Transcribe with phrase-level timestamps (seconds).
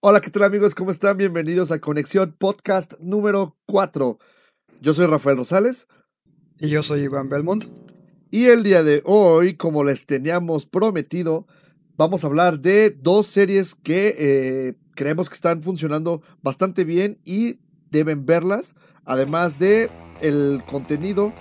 [0.00, 0.76] Hola, ¿qué tal amigos?
[0.76, 1.16] ¿Cómo están?
[1.16, 4.16] Bienvenidos a Conexión Podcast número 4.
[4.80, 5.88] Yo soy Rafael Rosales.
[6.60, 7.64] Y yo soy Iván Belmont.
[8.30, 11.48] Y el día de hoy, como les teníamos prometido,
[11.96, 17.58] vamos a hablar de dos series que eh, creemos que están funcionando bastante bien y
[17.90, 21.32] deben verlas, además de el contenido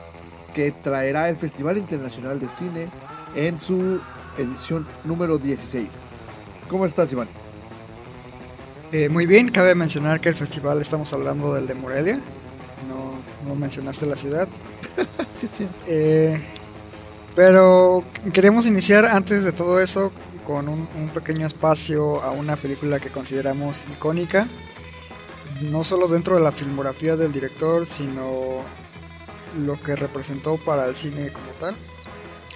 [0.56, 2.90] que traerá el Festival Internacional de Cine
[3.36, 4.00] en su
[4.40, 5.88] edición número 16.
[6.68, 7.28] ¿Cómo estás, Iván?
[8.91, 12.20] Eh, muy bien, cabe mencionar que el festival estamos hablando del de Morelia.
[12.88, 14.48] No, no mencionaste la ciudad.
[15.39, 15.67] sí, sí.
[15.88, 16.42] Eh,
[17.36, 20.12] pero queremos iniciar antes de todo eso
[20.45, 24.47] con un, un, pequeño espacio a una película que consideramos icónica,
[25.64, 28.64] no solo dentro de la filmografía del director, sino
[29.59, 31.75] lo que representó para el cine como tal.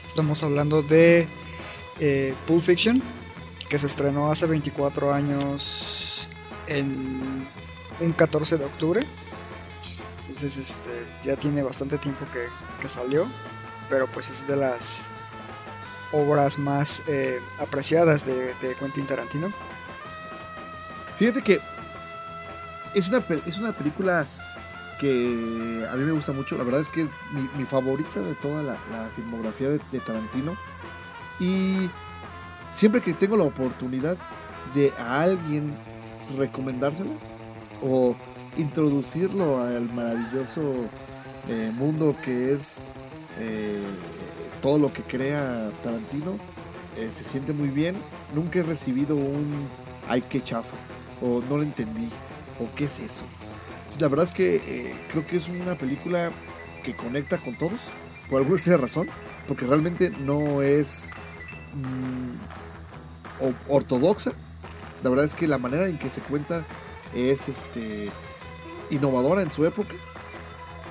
[0.07, 1.27] Estamos hablando de
[1.99, 3.03] eh, Pulp Fiction,
[3.67, 6.10] que se estrenó hace 24 años
[6.77, 7.47] en
[7.99, 9.05] un 14 de octubre.
[10.21, 12.47] Entonces este, ya tiene bastante tiempo que,
[12.79, 13.27] que salió,
[13.89, 15.07] pero pues es de las
[16.13, 19.51] obras más eh, apreciadas de, de, Quentin Tarantino.
[21.17, 21.59] Fíjate que
[22.95, 24.25] es una, es una película
[24.99, 26.57] que a mí me gusta mucho.
[26.57, 27.11] La verdad es que es
[27.57, 30.55] mi, favorita de toda la, la filmografía de, de, Tarantino.
[31.39, 31.89] Y
[32.73, 34.17] siempre que tengo la oportunidad
[34.73, 35.77] de a alguien
[36.37, 37.11] recomendárselo
[37.81, 38.15] o
[38.57, 40.87] introducirlo al maravilloso
[41.47, 42.91] eh, mundo que es
[43.39, 43.81] eh,
[44.61, 46.37] todo lo que crea Tarantino,
[46.97, 47.95] eh, se siente muy bien.
[48.35, 49.67] Nunca he recibido un
[50.07, 50.75] ay que chafa
[51.21, 52.09] o no lo entendí
[52.59, 53.25] o qué es eso.
[53.99, 56.31] La verdad es que creo que es una película
[56.83, 57.79] que conecta con todos
[58.29, 59.07] por alguna razón,
[59.47, 61.09] porque realmente no es
[61.73, 62.35] mmm,
[63.69, 64.33] ortodoxa.
[65.03, 66.63] La verdad es que la manera en que se cuenta
[67.13, 68.09] es este
[68.89, 69.93] innovadora en su época,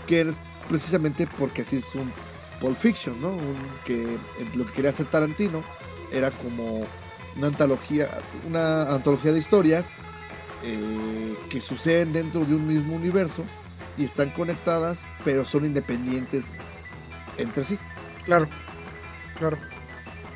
[0.06, 0.34] que es
[0.68, 2.12] precisamente porque así es un
[2.60, 3.28] Pulp Fiction, ¿no?
[3.28, 4.18] Un, que
[4.54, 5.62] lo que quería hacer Tarantino
[6.12, 6.86] era como
[7.36, 8.08] una antología,
[8.46, 9.92] una antología de historias
[10.64, 13.44] eh, que suceden dentro de un mismo universo
[13.96, 16.52] y están conectadas, pero son independientes
[17.38, 17.78] entre sí.
[18.24, 18.48] Claro,
[19.38, 19.56] claro.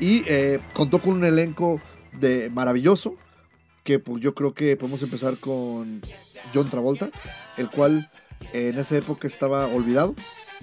[0.00, 1.80] Y eh, contó con un elenco
[2.12, 3.16] de maravilloso,
[3.84, 6.00] que pues yo creo que podemos empezar con
[6.52, 7.10] John Travolta,
[7.56, 8.10] el cual
[8.52, 10.14] en esa época estaba olvidado.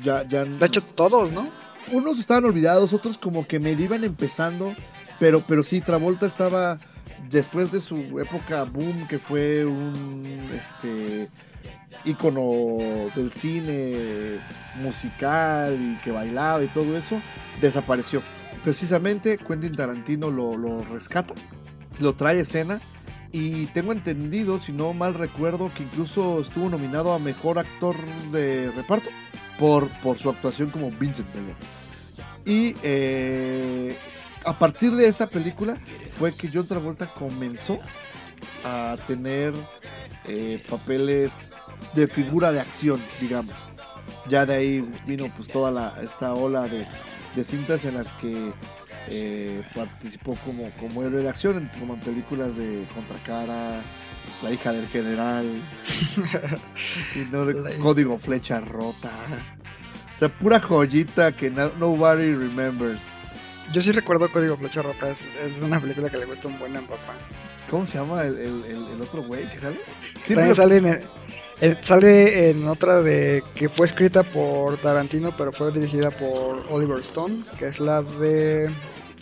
[0.03, 1.47] Ya, ya, de hecho, todos, ¿no?
[1.91, 4.73] Unos estaban olvidados, otros como que me iban empezando,
[5.19, 6.79] pero, pero sí, Travolta estaba
[7.29, 10.23] después de su época boom, que fue un
[10.59, 11.29] este
[12.05, 12.77] ícono
[13.15, 14.39] del cine
[14.81, 17.21] musical y que bailaba y todo eso,
[17.59, 18.21] desapareció.
[18.63, 21.33] Precisamente Quentin Tarantino lo, lo rescata,
[21.99, 22.79] lo trae a escena
[23.31, 27.95] y tengo entendido, si no mal recuerdo, que incluso estuvo nominado a Mejor Actor
[28.31, 29.09] de Reparto
[29.57, 31.27] por, por su actuación como Vincent.
[32.45, 33.95] Y eh,
[34.43, 35.77] a partir de esa película
[36.17, 37.79] fue que John Travolta comenzó
[38.65, 39.53] a tener
[40.25, 41.53] eh, papeles
[41.93, 43.55] de figura de acción, digamos.
[44.29, 46.85] Ya de ahí vino pues toda la, esta ola de,
[47.35, 48.51] de cintas en las que
[49.09, 53.81] eh, participó como, como héroe de acción, como en películas de Contracara,
[54.43, 55.45] La hija del general,
[57.15, 57.71] y no, la...
[57.81, 59.11] Código Flecha Rota.
[60.15, 63.01] O sea, pura joyita que no, nobody remembers.
[63.73, 66.75] Yo sí recuerdo Código Flecha Rota, es, es, una película que le gusta un buen
[66.77, 67.15] a papá.
[67.69, 70.53] ¿Cómo se llama el, el, el, el otro güey que sale?
[70.53, 70.85] Sale, en,
[71.61, 76.99] eh, sale en otra de que fue escrita por Tarantino, pero fue dirigida por Oliver
[76.99, 78.71] Stone, que es la de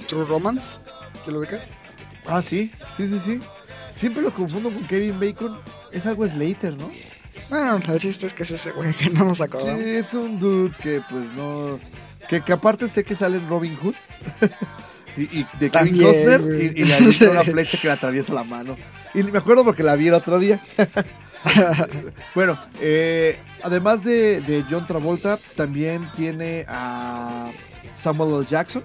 [0.07, 0.79] True Romance.
[1.21, 1.67] ¿Se lo ubicas?
[2.25, 3.39] Ah, sí, sí, sí, sí.
[3.91, 5.57] Siempre lo confundo con Kevin Bacon.
[5.91, 6.89] Es algo Slater, ¿no?
[7.49, 9.83] Bueno, el chiste es que es ese güey que no nos acordamos.
[9.83, 11.77] Sí, es un dude que pues no...
[12.29, 13.95] Que, que aparte sé que sale en Robin Hood.
[15.17, 18.43] y, y, de Kevin Costner y, y, le ha una flecha que le atraviesa la
[18.45, 18.77] mano.
[19.13, 20.61] Y me acuerdo porque la vi el otro día.
[22.35, 27.51] bueno, eh, además de, de, John Travolta, también tiene a
[27.95, 28.45] Samuel L.
[28.45, 28.83] Jackson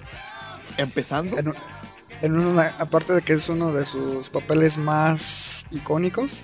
[0.77, 1.37] empezando.
[1.37, 1.53] En,
[2.21, 6.43] en una, aparte de que es uno de sus papeles más icónicos,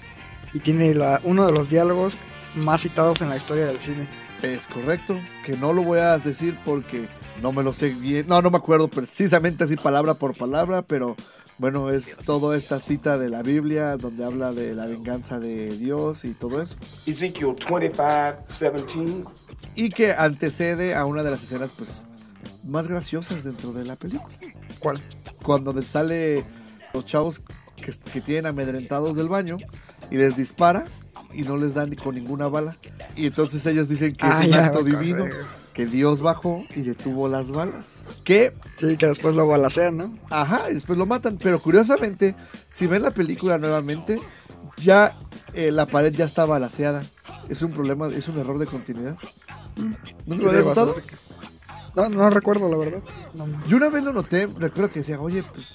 [0.53, 2.17] y tiene la, uno de los diálogos
[2.55, 4.07] más citados en la historia del cine.
[4.41, 7.07] Es correcto, que no lo voy a decir porque
[7.41, 11.15] no me lo sé bien, no, no me acuerdo precisamente así palabra por palabra, pero
[11.61, 16.25] bueno, es toda esta cita de la Biblia donde habla de la venganza de Dios
[16.25, 16.75] y todo eso.
[17.05, 19.23] Ezekiel 25, 17.
[19.75, 22.03] Y que antecede a una de las escenas pues
[22.63, 24.35] más graciosas dentro de la película.
[24.79, 24.97] ¿Cuál?
[25.43, 26.43] Cuando les sale
[26.95, 27.43] los chavos
[27.75, 29.57] que, que tienen amedrentados del baño
[30.09, 30.85] y les dispara
[31.31, 32.75] y no les dan ni con ninguna bala.
[33.15, 35.29] Y entonces ellos dicen que Ah, es un ya acto acordé.
[35.73, 38.03] Que Dios bajó y detuvo las balas.
[38.23, 40.17] Que, Sí, que después lo balacean, ¿no?
[40.29, 41.37] ajá, y después lo matan.
[41.41, 42.35] Pero curiosamente,
[42.69, 44.19] si ven la película nuevamente,
[44.77, 45.15] ya
[45.53, 47.03] eh, la pared ya está balaseada.
[47.49, 49.17] Es un problema, es un error de continuidad.
[50.25, 50.93] ¿No lo había notado?
[51.95, 53.03] No, no recuerdo, la verdad.
[53.33, 55.67] No, Yo una vez lo noté, recuerdo que decía, oye, pues,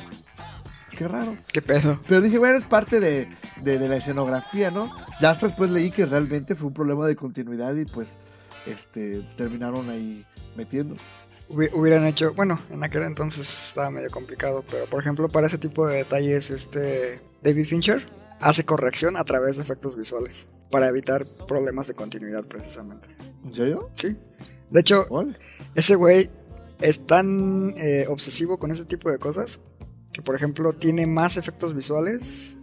[0.97, 1.37] qué raro.
[1.53, 1.99] ¿Qué pedo?
[2.09, 3.29] Pero dije, bueno, es parte de,
[3.63, 4.91] de- de la escenografía, ¿no?
[5.21, 8.17] Ya hasta después leí que realmente fue un problema de continuidad y pues
[8.67, 10.25] este terminaron ahí
[10.57, 10.97] metiendo.
[11.49, 15.59] Hubi- Hubieran hecho, bueno, en aquel entonces estaba medio complicado, pero por ejemplo, para ese
[15.59, 18.05] tipo de detalles, este David Fincher
[18.41, 23.09] hace corrección a través de efectos visuales para evitar problemas de continuidad, precisamente.
[23.45, 23.89] ¿En serio?
[23.95, 24.17] Sí.
[24.71, 25.39] De hecho, ¿Cuál?
[25.77, 26.29] ese güey
[26.81, 29.61] es tan eh, obsesivo con ese tipo de cosas
[30.13, 32.57] que, por ejemplo, tiene más efectos visuales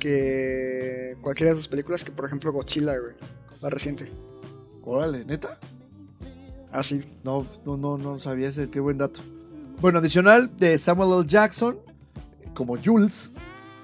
[0.00, 3.14] que cualquiera de sus películas, que por ejemplo Godzilla, güey,
[3.60, 4.10] la reciente.
[4.84, 5.58] Órale, ¿neta?
[6.72, 7.00] Así.
[7.24, 9.20] No, no, no, no sabía ese, qué buen dato.
[9.80, 11.26] Bueno, adicional de Samuel L.
[11.28, 11.76] Jackson,
[12.54, 13.32] como Jules,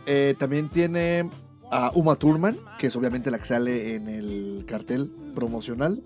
[0.07, 1.29] eh, también tiene
[1.71, 6.03] a Uma Thurman, que es obviamente la que sale en el cartel promocional,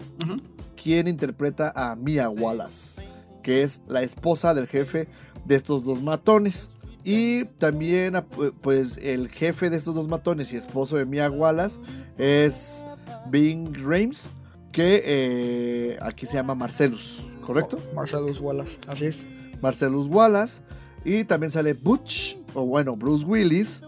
[0.83, 3.01] quien interpreta a Mia Wallace,
[3.43, 5.09] que es la esposa del jefe
[5.45, 6.71] de estos dos matones.
[7.03, 11.31] Y también, ah, pu- pues, el jefe de estos dos matones y esposo de Mia
[11.31, 11.79] Wallace
[12.17, 12.83] es
[13.31, 14.29] Bing Rames,
[14.75, 17.79] que eh, aquí se llama Marcellus, ¿correcto?
[17.95, 19.29] Marcellus Wallace, así es.
[19.63, 20.61] Marcellus Wallace.
[21.05, 23.83] Y también sale Butch, o bueno, Bruce Willis,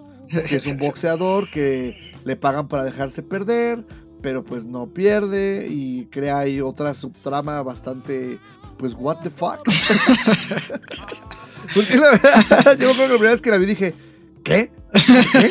[0.48, 3.84] que es un boxeador que le pagan para dejarse perder,
[4.22, 8.38] pero pues no pierde y crea ahí otra subtrama bastante,
[8.78, 9.58] pues, what the fuck.
[11.74, 13.92] Porque la verdad, yo creo que la primera vez que la vi dije,
[14.44, 14.70] ¿qué?
[15.32, 15.50] ¿Qué?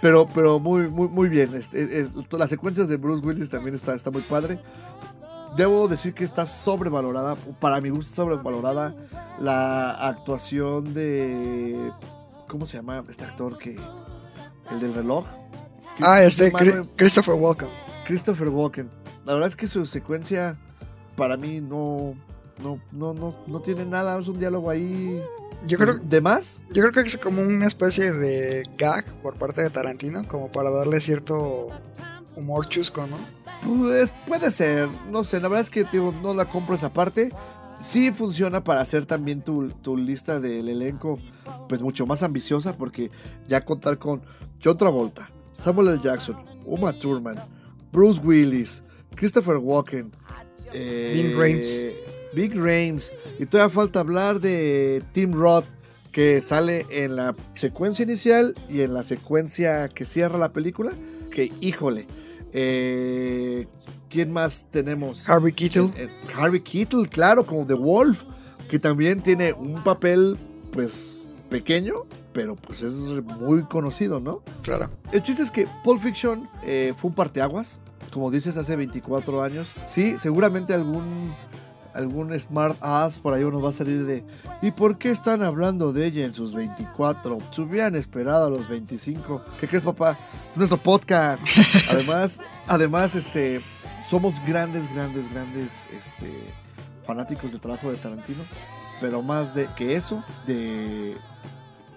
[0.00, 1.54] Pero, pero muy, muy, muy bien.
[1.54, 4.60] Este, es- es- las secuencias de Bruce Willis también está, está muy padre.
[5.56, 8.94] Debo decir que está sobrevalorada, para mi gusto sobrevalorada,
[9.40, 11.90] la actuación de...
[12.48, 13.76] ¿Cómo se llama este actor que...
[14.70, 15.26] El del reloj?
[16.00, 17.68] Ah, este, Manuel- Christopher Walken.
[18.06, 18.88] Christopher Walken.
[19.24, 20.56] La verdad es que su secuencia
[21.16, 22.14] para mí no,
[22.62, 25.22] no, no, no, no tiene nada, es un diálogo ahí
[25.66, 26.60] Yo creo, de más.
[26.72, 30.70] yo creo que es como una especie de gag por parte de Tarantino, como para
[30.70, 31.68] darle cierto
[32.36, 33.18] humor chusco, ¿no?
[33.62, 37.30] Pues puede ser, no sé, la verdad es que digo, no la compro esa parte.
[37.82, 41.18] Sí funciona para hacer también tu, tu lista del elenco
[41.68, 43.10] pues mucho más ambiciosa porque
[43.48, 44.22] ya contar con
[44.62, 46.00] John Travolta, Samuel L.
[46.02, 46.36] Jackson,
[46.66, 47.36] Uma Thurman,
[47.90, 48.82] Bruce Willis,
[49.14, 50.12] Christopher Walken,
[50.72, 51.92] eh, Rames.
[52.34, 55.66] Big Rames y todavía falta hablar de Tim Roth
[56.12, 60.92] que sale en la secuencia inicial y en la secuencia que cierra la película
[61.30, 62.06] que híjole
[62.52, 63.66] eh,
[64.08, 65.28] ¿quién más tenemos?
[65.28, 65.84] Harvey Keitel.
[65.96, 68.22] Eh, eh, Harvey Keitel, claro, como The Wolf,
[68.68, 70.36] que también tiene un papel,
[70.72, 71.16] pues,
[71.48, 74.42] pequeño, pero pues es muy conocido, ¿no?
[74.62, 74.88] Claro.
[75.10, 77.80] El chiste es que Pulp Fiction eh, fue un parteaguas,
[78.12, 79.72] como dices, hace 24 años.
[79.86, 81.34] Sí, seguramente algún
[82.00, 84.24] algún smart ass por ahí nos va a salir de
[84.62, 87.38] ¿y por qué están hablando de ella en sus 24?
[87.52, 89.42] Se hubieran esperado a los 25.
[89.60, 90.18] ¿Qué crees, papá?
[90.56, 91.46] Nuestro podcast.
[91.90, 93.60] Además, además, este,
[94.06, 96.52] somos grandes, grandes, grandes, este,
[97.06, 98.44] fanáticos del trabajo de Tarantino,
[99.00, 101.16] pero más de que eso, de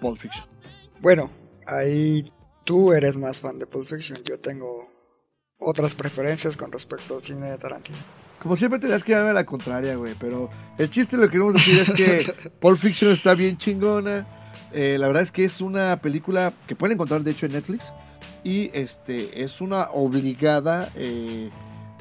[0.00, 0.46] Pulp Fiction.
[1.00, 1.30] Bueno,
[1.66, 2.32] ahí
[2.64, 4.22] tú eres más fan de Pulp Fiction.
[4.24, 4.78] Yo tengo
[5.58, 8.23] otras preferencias con respecto al cine de Tarantino.
[8.44, 11.78] Como siempre tenías que darme la contraria, güey, pero el chiste lo que queremos decir
[11.80, 14.26] es que Pulp Fiction está bien chingona.
[14.70, 17.90] Eh, la verdad es que es una película que pueden encontrar de hecho en Netflix
[18.42, 21.48] y este es una obligada eh,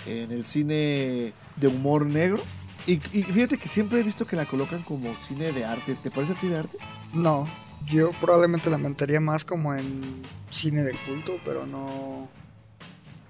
[0.06, 2.44] en el cine de humor negro.
[2.86, 5.96] Y, y fíjate que siempre he visto que la colocan como cine de arte.
[5.96, 6.78] ¿Te parece a ti de arte?
[7.14, 7.48] No,
[7.86, 12.28] yo probablemente la metería más como en cine de culto, pero no.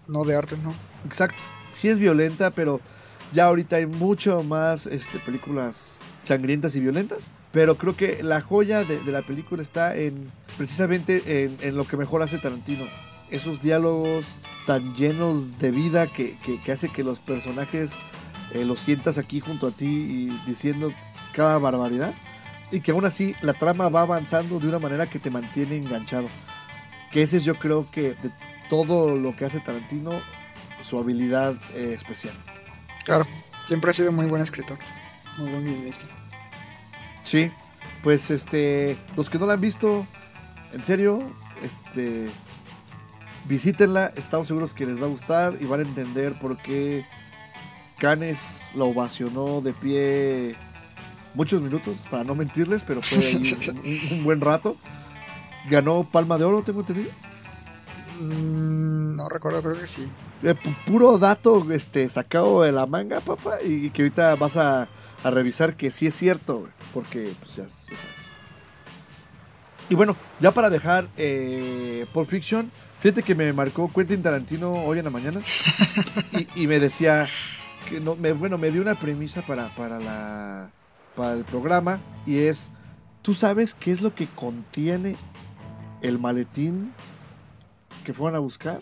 [0.07, 0.73] No de arte, no.
[1.05, 1.37] Exacto.
[1.73, 2.81] Sí es violenta, pero
[3.31, 7.31] ya ahorita hay mucho más este, películas sangrientas y violentas.
[7.51, 11.85] Pero creo que la joya de, de la película está en precisamente en, en lo
[11.87, 12.85] que mejor hace Tarantino.
[13.29, 17.93] esos diálogos tan llenos de vida que, que- que hace que los personajes
[18.53, 20.91] eh, los sientas aquí junto a ti y diciendo
[21.35, 22.13] cada barbaridad.
[22.71, 26.27] Y que aún así la trama va avanzando de una manera que te mantiene enganchado.
[27.11, 28.31] Que ese es yo creo que de
[28.69, 30.21] todo lo que hace Tarantino,
[30.81, 32.33] su habilidad eh, especial.
[33.05, 33.25] Claro,
[33.63, 34.77] siempre ha sido muy buen escritor.
[35.37, 36.07] Muy buen guionista.
[37.23, 37.51] Sí,
[38.03, 40.05] pues este, los que no la han visto,
[40.73, 41.21] en serio,
[41.63, 42.29] este,
[43.45, 47.05] visítenla, estamos seguros que les va a gustar y van a entender por qué
[47.97, 50.55] Canes la ovacionó de pie
[51.33, 53.35] muchos minutos, para no mentirles, pero fue ahí
[53.73, 54.77] un, un- un buen rato.
[55.69, 57.09] Ganó Palma de Oro, tengo entendido.
[58.23, 60.09] Mm, no recuerdo, creo que sí.
[60.43, 64.57] Eh, pu- puro dato este, sacado de la manga, papá, y, y que ahorita vas
[64.57, 64.87] a,
[65.23, 68.23] a revisar que sí es cierto, güey, porque pues ya, ya sabes.
[69.89, 74.99] Y bueno, ya para dejar eh, Pulp Fiction, fíjate que me marcó Quentin Tarantino hoy
[74.99, 75.41] en la mañana
[76.55, 77.25] y, y me decía
[77.89, 80.71] que no, me, bueno, me dio una premisa para, para, la,
[81.15, 82.69] para el programa y es,
[83.21, 85.17] ¿tú sabes qué es lo que contiene
[86.01, 86.93] el maletín
[88.03, 88.81] que fueron a buscar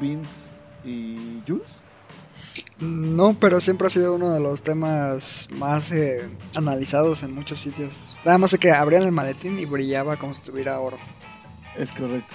[0.00, 0.50] Vince
[0.84, 1.80] y Jules?
[2.78, 8.16] No, pero siempre ha sido uno de los temas más eh, analizados en muchos sitios.
[8.24, 10.98] Nada más de que abrían el maletín y brillaba como si tuviera oro.
[11.76, 12.34] Es correcto.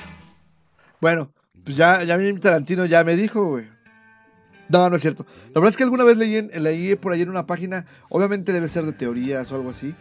[1.02, 1.32] Bueno,
[1.64, 3.68] pues ya, ya mi Tarantino ya me dijo, güey.
[4.70, 5.26] No, no es cierto.
[5.54, 8.52] La verdad es que alguna vez leí, en- leí por ahí en una página, obviamente
[8.54, 9.94] debe ser de teorías o algo así,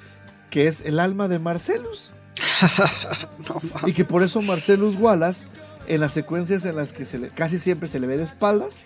[0.51, 2.13] que es el alma de Marcelus.
[3.49, 5.49] No Y que por eso Marcelus Wallace,
[5.87, 8.77] en las secuencias en las que se le- casi siempre se le ve de espaldas,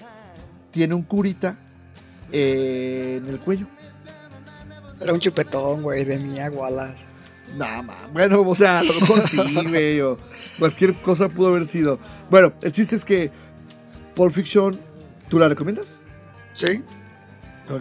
[0.70, 1.56] tiene un curita
[2.32, 3.66] eh, en el cuello.
[5.00, 7.04] Era un chupetón, güey, de Mia Wallace.
[7.56, 9.38] Nah, ma, bueno, o sea, a lo mejor sí,
[9.68, 10.18] güey, o
[10.58, 11.98] cualquier cosa pudo haber sido.
[12.30, 13.30] Bueno, el chiste es que
[14.14, 14.78] Pulp Fiction,
[15.28, 15.86] ¿tú la recomiendas?
[16.52, 16.82] Sí,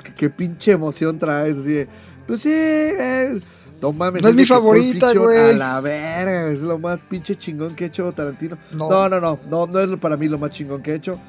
[0.03, 1.88] ¿Qué, qué pinche emoción traes, así de,
[2.27, 3.39] pues sí, eh,
[3.81, 4.22] no mames.
[4.22, 5.53] No es mi favorita, güey.
[5.53, 8.57] A la verga, es lo más pinche chingón que ha hecho Tarantino.
[8.74, 8.89] No.
[8.89, 11.19] No, no, no, no, no es para mí lo más chingón que ha hecho.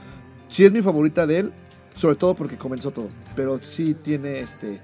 [0.49, 1.52] Sí es mi favorita de él,
[1.95, 4.81] sobre todo porque comenzó todo, pero sí tiene, este,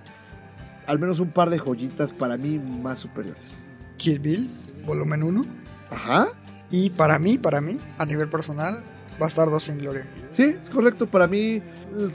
[0.87, 3.65] al menos un par de joyitas para mí más superiores.
[3.97, 4.49] Kill Bill,
[4.85, 5.45] volumen 1.
[5.91, 6.29] Ajá.
[6.71, 8.85] Y para mí, para mí, a nivel personal,
[9.19, 10.07] Bastardo sin Gloria.
[10.33, 11.07] Sí, es correcto.
[11.07, 11.63] Para mí,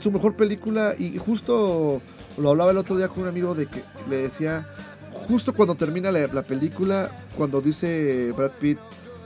[0.00, 2.02] su mejor película, y justo
[2.38, 4.66] lo hablaba el otro día con un amigo de que le decía,
[5.12, 8.78] justo cuando termina la, la película, cuando dice Brad Pitt,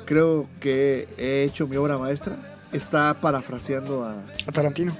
[0.04, 2.36] creo que he hecho mi obra maestra,
[2.72, 4.12] está parafraseando a,
[4.46, 4.92] A Tarantino.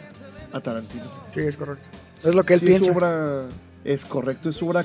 [0.53, 1.05] a Tarantino.
[1.33, 1.89] Sí, es correcto.
[2.23, 2.91] Es lo que él Sí, piensa.
[2.91, 3.43] Su obra
[3.85, 4.85] es correcto, es su obra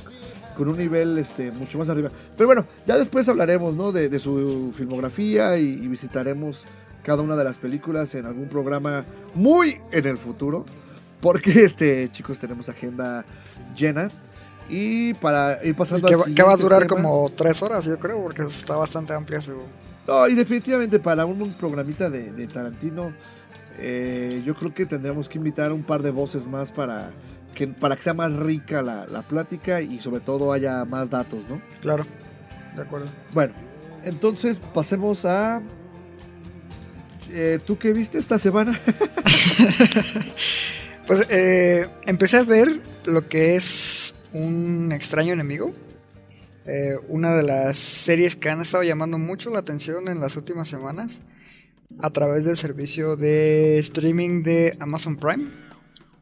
[0.58, 2.12] con un nivel este, mucho más arriba.
[2.36, 3.92] Pero bueno, ya después hablaremos ¿no?
[3.94, 6.64] de, de su filmografía y, y visitaremos
[7.04, 10.66] cada una de las películas en algún programa muy en el futuro.
[11.22, 13.26] Porque, este, chicos, tenemos agenda
[13.76, 14.10] llena.
[14.70, 17.62] Y para ir Y pasando que, al va- que va a durar tema- como tres
[17.64, 19.56] horas, yo creo, porque está bastante amplia su...
[20.08, 23.12] No, y definitivamente para un, un programita de, de Tarantino,
[23.80, 27.12] eh, yo creo que tendríamos que invitar un par de voces más para
[27.56, 31.48] que, para que sea más rica la, la plática y sobre todo haya más datos,
[31.50, 31.60] ¿no?
[31.82, 32.06] Claro,
[32.76, 33.08] de acuerdo.
[33.34, 33.54] Bueno,
[34.04, 35.62] entonces pasemos a...
[37.32, 38.80] eh, ¿Tú qué viste esta semana?
[41.10, 45.72] Pues eh, empecé a ver lo que es un extraño enemigo.
[46.68, 50.68] Eh, una de las series que han estado llamando mucho la atención en las últimas
[50.68, 51.22] semanas
[51.98, 55.50] a través del servicio de streaming de Amazon Prime.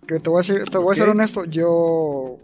[0.07, 2.37] Que te voy a decir, te voy a ser honesto, yo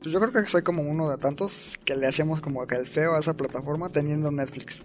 [0.00, 2.86] pues yo creo que soy como uno de tantos que le hacemos como que el
[2.86, 4.84] feo a esa plataforma teniendo Netflix.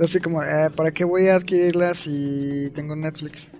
[0.00, 3.50] Estoy como, eh, ¿para qué voy a adquirirla si tengo Netflix?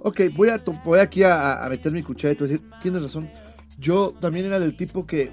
[0.00, 2.70] Ok, voy, a, voy aquí a, a meter mi cuchara y te voy a decir,
[2.80, 3.30] tienes razón.
[3.78, 5.30] Yo también era del tipo que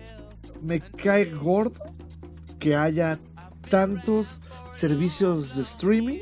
[0.64, 1.80] me cae gordo
[2.60, 3.20] que haya
[3.70, 4.40] tantos
[4.74, 6.20] servicios de streaming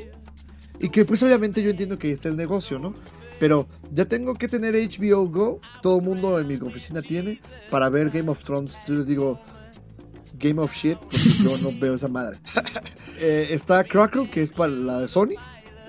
[0.80, 2.94] y que pues obviamente yo entiendo que ahí está el negocio, ¿no?
[3.38, 7.88] Pero ya tengo que tener HBO Go, todo el mundo en mi oficina tiene, para
[7.90, 8.76] ver Game of Thrones.
[8.86, 9.40] Yo les digo,
[10.34, 12.38] Game of Shit, porque yo no veo esa madre.
[13.18, 15.36] Eh, está Crackle, que es para la de Sony.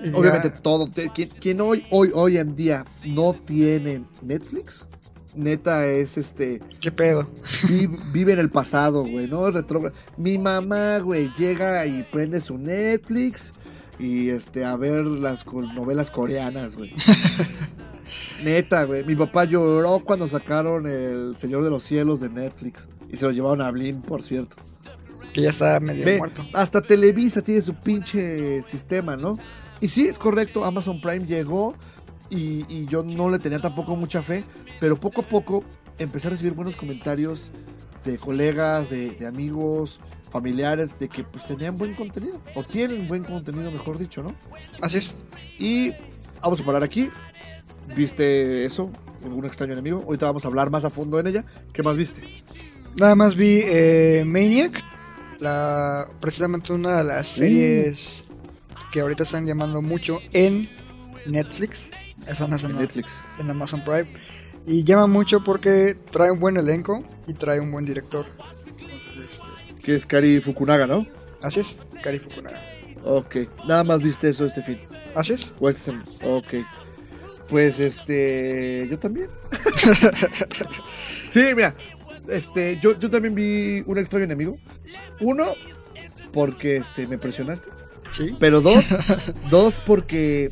[0.04, 0.86] Y Obviamente ya- todo.
[0.86, 4.88] te- quien, quien hoy, hoy, hoy en día no tiene Netflix,
[5.34, 6.60] neta es este.
[6.80, 7.28] ¿Qué pedo?
[7.68, 9.50] vi- vive en el pasado, güey, ¿no?
[9.50, 9.94] Retrógrado.
[10.16, 13.52] Mi mamá, güey, llega y prende su Netflix
[13.98, 16.92] y este a ver las novelas coreanas, güey.
[18.44, 19.04] Neta, güey.
[19.04, 22.88] Mi papá lloró cuando sacaron El Señor de los Cielos de Netflix.
[23.10, 24.56] Y se lo llevaron a Blin, por cierto.
[25.32, 26.44] que ya está medio Ve, muerto.
[26.52, 29.38] hasta Televisa tiene su pinche sistema, ¿no?
[29.80, 31.74] Y sí, es correcto, Amazon Prime llegó
[32.30, 34.44] y, y yo no le tenía tampoco mucha fe,
[34.80, 35.64] pero poco a poco
[35.98, 37.50] empecé a recibir buenos comentarios
[38.04, 43.24] de colegas, de, de amigos, familiares, de que pues tenían buen contenido, o tienen buen
[43.24, 44.34] contenido, mejor dicho, ¿no?
[44.80, 45.16] Así es.
[45.58, 45.92] Y
[46.42, 47.10] vamos a parar aquí.
[47.96, 48.90] ¿Viste eso?
[49.24, 50.02] ¿Algún extraño enemigo?
[50.04, 51.44] Ahorita vamos a hablar más a fondo en ella.
[51.72, 52.22] ¿Qué más viste?
[52.96, 54.82] Nada más vi eh, Maniac,
[55.38, 58.27] la, precisamente una de las series
[58.92, 60.68] que ahorita están llamando mucho en
[61.26, 61.90] Netflix.
[62.26, 63.12] Esa no es en, Netflix.
[63.38, 64.06] en Amazon Prime.
[64.66, 68.26] Y llama mucho porque trae un buen elenco y trae un buen director.
[68.78, 71.06] Entonces, este, Que es Kari Fukunaga, ¿no?
[71.42, 72.60] así es, Kari Fukunaga.
[73.04, 73.36] Ok.
[73.66, 74.78] Nada más viste eso este fin.
[75.14, 75.54] Así es.
[75.58, 76.66] Sem- Ok.
[77.48, 78.86] Pues este.
[78.90, 79.28] Yo también.
[81.30, 81.74] sí, mira.
[82.28, 82.78] Este.
[82.82, 84.58] Yo, yo también vi un extraño enemigo.
[85.20, 85.46] Uno,
[86.32, 87.68] porque este, me presionaste.
[88.10, 88.36] Sí.
[88.38, 88.84] Pero dos,
[89.50, 90.46] dos porque.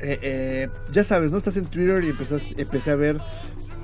[0.00, 1.38] eh, eh, ya sabes, ¿no?
[1.38, 3.20] Estás en Twitter y empezaste, empecé a ver.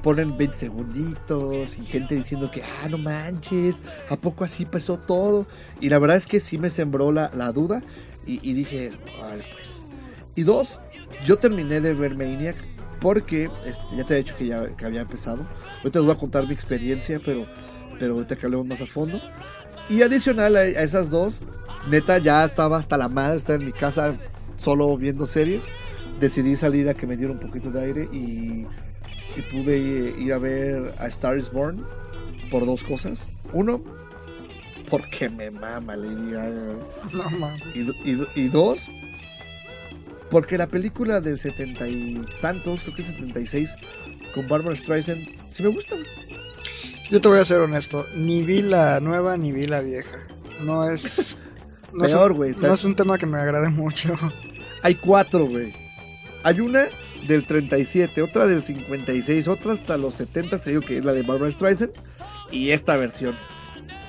[0.02, 5.46] Ponen 20 segunditos y gente diciendo que, ah, no manches, ¿a poco así pasó todo?
[5.80, 7.82] Y la verdad es que sí me sembró la, la duda
[8.24, 9.82] y, y dije, "Órale, pues.
[10.36, 10.78] Y dos,
[11.24, 12.54] yo terminé de ver Maniac
[13.00, 15.44] porque este, ya te he dicho que ya que había empezado.
[15.78, 17.44] Ahorita les voy a contar mi experiencia, pero,
[17.98, 19.20] pero ahorita que hablemos más a fondo.
[19.88, 21.40] Y adicional a, a esas dos,
[21.88, 24.16] neta ya estaba hasta la madre, estaba en mi casa
[24.56, 25.64] solo viendo series.
[26.20, 28.66] Decidí salir a que me diera un poquito de aire y,
[29.36, 31.84] y pude ir a ver a Star is Born
[32.50, 33.28] por dos cosas.
[33.52, 33.80] Uno,
[34.90, 36.74] porque me mama Lady Gaga.
[37.12, 37.56] No.
[37.74, 38.88] Y, y dos,
[40.30, 43.70] porque la película del setenta y tantos, creo que es 76,
[44.34, 45.96] con Barbara Streisand, sí me gusta.
[47.10, 50.18] Yo te voy a ser honesto, ni vi la nueva ni vi la vieja.
[50.64, 51.38] No es.
[51.92, 52.80] No, es, Peor, un- güey, no ¿sabes?
[52.80, 54.14] es un tema que me agrade mucho.
[54.82, 55.72] Hay cuatro, güey.
[56.44, 56.84] Hay una
[57.26, 61.22] del 37, otra del 56, otra hasta los 70, te digo que es la de
[61.22, 61.92] Barbara Streisand,
[62.50, 63.36] y esta versión.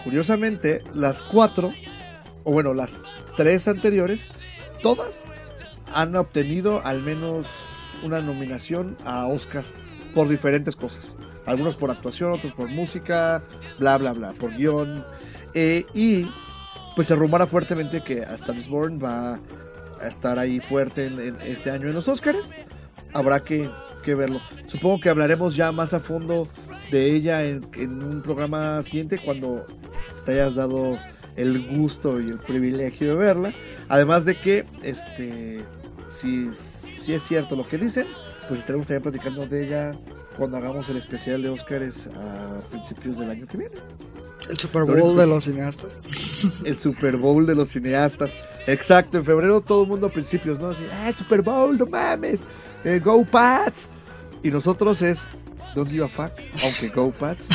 [0.03, 1.73] Curiosamente, las cuatro,
[2.43, 2.93] o bueno, las
[3.35, 4.29] tres anteriores,
[4.81, 5.25] todas
[5.93, 7.47] han obtenido al menos
[8.03, 9.63] una nominación a Oscar
[10.13, 11.15] por diferentes cosas.
[11.45, 13.41] Algunos por actuación, otros por música,
[13.79, 15.03] bla, bla, bla, por guion.
[15.55, 16.29] Eh, y
[16.99, 18.35] pues se rumora fuertemente que A
[19.01, 19.39] va
[20.01, 22.51] a estar ahí fuerte en, en este año en los Oscars.
[23.13, 23.69] Habrá que,
[24.03, 24.41] que verlo.
[24.67, 26.49] Supongo que hablaremos ya más a fondo
[26.91, 29.65] de ella en, en un programa siguiente cuando
[30.25, 30.99] te hayas dado
[31.37, 33.53] el gusto y el privilegio de verla.
[33.87, 35.63] Además de que, este,
[36.09, 38.07] si, si es cierto lo que dicen,
[38.49, 39.91] pues estaremos también platicando de ella
[40.35, 43.75] cuando hagamos el especial de Oscars a principios del año que viene.
[44.49, 46.61] El Super Bowl de los cineastas.
[46.65, 48.31] El Super Bowl de los cineastas.
[48.65, 50.69] Exacto, en febrero todo el mundo a principios, ¿no?
[50.69, 52.43] Así, ah, Super Bowl, no mames.
[52.83, 53.87] eh, go Pats.
[54.41, 55.19] Y nosotros es
[55.75, 56.31] Don't give a fuck,
[56.63, 57.49] aunque go Pats.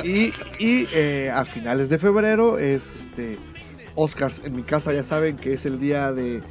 [0.04, 3.38] y y eh, a finales de febrero es este
[3.94, 4.42] Oscars.
[4.44, 6.42] En mi casa ya saben que es el día de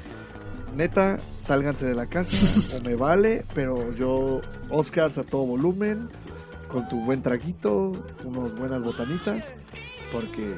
[0.75, 6.09] neta, sálganse de la casa o me vale, pero yo Oscars a todo volumen,
[6.67, 7.93] con tu buen traguito,
[8.25, 9.53] unas buenas botanitas,
[10.11, 10.55] porque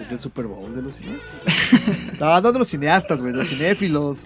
[0.00, 2.20] es el Super Bowl de los cineastas.
[2.20, 4.24] no, no de los cineastas, güey, de los cinéfilos.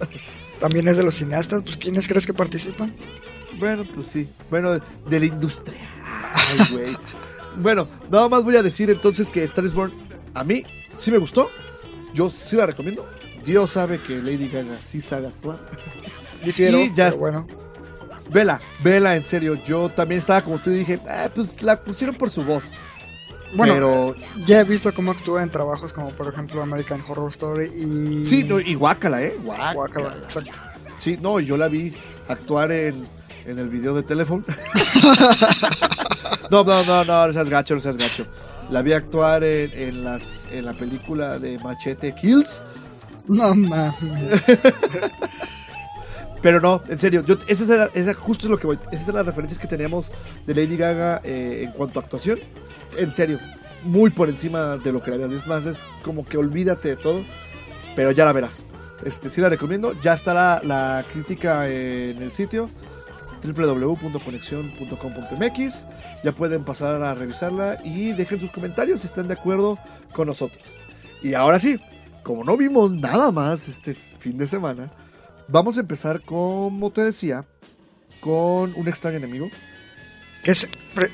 [0.58, 2.94] También es de los cineastas, pues ¿quiénes crees que participan?
[3.58, 4.28] Bueno, pues sí.
[4.50, 5.80] Bueno, de, de la industria.
[6.50, 6.96] Ay, güey.
[7.56, 9.92] bueno, nada más voy a decir entonces que Star is Born
[10.34, 10.64] a mí
[10.98, 11.50] sí me gustó.
[12.12, 13.08] Yo sí la recomiendo.
[13.50, 15.58] Dios sabe que Lady Gaga sí sabe actuar.
[16.44, 17.46] Difiero, Y ya pero bueno.
[18.30, 19.58] Vela, vela, en serio.
[19.66, 22.70] Yo también estaba como tú y dije, ah, pues la pusieron por su voz.
[23.54, 27.64] Bueno, pero ya he visto cómo actúa en trabajos como por ejemplo American Horror Story
[27.64, 28.24] y...
[28.28, 29.36] sí, no, y guácala, ¿eh?
[29.42, 29.72] Guácala.
[29.72, 30.60] Guácala, exacto.
[31.00, 31.92] Sí, no, yo la vi
[32.28, 33.02] actuar en,
[33.46, 34.44] en el video de teléfono.
[36.52, 38.26] no, no, no, no, no seas gacho, no seas gacho.
[38.70, 42.62] La vi actuar en, en las, en la película de Machete Kills.
[43.26, 43.94] No mames.
[46.42, 48.78] Pero no, en serio, yo, esa, es la- justo es lo que voy.
[48.90, 50.10] Esas son las referencias que teníamos
[50.46, 52.38] de Lady Gaga eh, en cuanto a actuación.
[52.96, 53.38] En serio,
[53.82, 55.48] muy por encima de lo que la habías visto.
[55.48, 57.22] Más es como que olvídate de todo,
[57.94, 58.64] pero ya la verás.
[59.04, 59.92] Este, sí la recomiendo.
[60.00, 62.70] Ya estará la crítica en el sitio
[63.44, 65.86] www.conexión.com.mx.
[66.24, 69.78] Ya pueden pasar a revisarla y dejen sus comentarios si están de acuerdo
[70.14, 70.62] con nosotros.
[71.22, 71.78] Y ahora sí,
[72.22, 74.92] como no vimos nada más este fin de semana,
[75.48, 77.44] vamos a empezar, como te decía,
[78.20, 79.48] con un extraño enemigo.
[80.42, 80.70] ¿Qué es,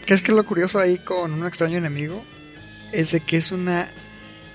[0.07, 2.23] qué es que lo curioso ahí con un extraño enemigo?
[2.93, 3.87] Es de que es una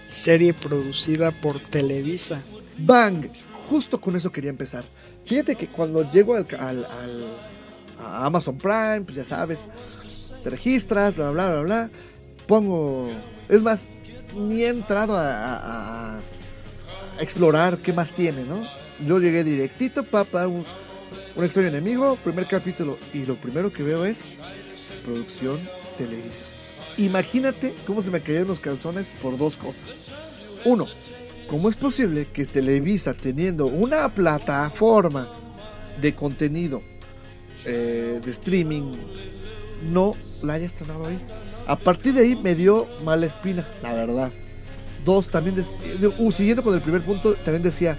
[0.07, 2.41] serie producida por Televisa.
[2.77, 3.27] Bang,
[3.69, 4.83] justo con eso quería empezar.
[5.25, 7.37] Fíjate que cuando llego al, al- al-
[7.99, 9.67] a Amazon Prime, pues ya sabes,
[10.43, 11.89] te registras, bla, bla, bla, bla,
[12.47, 13.09] pongo...
[13.47, 13.87] Es más,
[14.35, 16.21] ni he entrado a, a- a- a
[17.21, 18.67] explorar qué más tiene, ¿no?
[19.05, 20.65] Yo llegué directito, papá, un,
[21.35, 24.19] un extraño enemigo, primer capítulo, y lo primero que veo es
[25.05, 25.59] producción
[25.97, 26.45] Televisa.
[26.97, 30.11] Imagínate cómo se me cayeron los calzones por dos cosas.
[30.65, 30.87] Uno,
[31.47, 35.31] ¿cómo es posible que Televisa, teniendo una plataforma
[35.99, 36.81] de contenido
[37.65, 38.93] eh, de streaming,
[39.91, 41.19] no la haya estrenado ahí?
[41.67, 44.31] A partir de ahí me dio mala espina, la verdad.
[45.05, 47.97] Dos, también, eh, uh, siguiendo con el primer punto, también decía,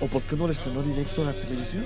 [0.00, 1.84] ¿o por qué no le estrenó directo a la televisión?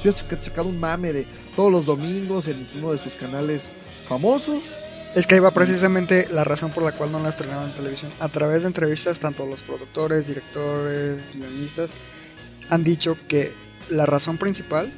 [0.00, 3.72] Si hubiera saca- sacado un mame de todos los domingos en uno de sus canales
[4.08, 4.62] famosos,
[5.14, 8.10] Es que ahí va precisamente la razón por la cual no la estrenaron en televisión.
[8.18, 11.90] A través de entrevistas, tanto los productores, directores, guionistas
[12.70, 13.52] han dicho que
[13.90, 14.90] la razón principal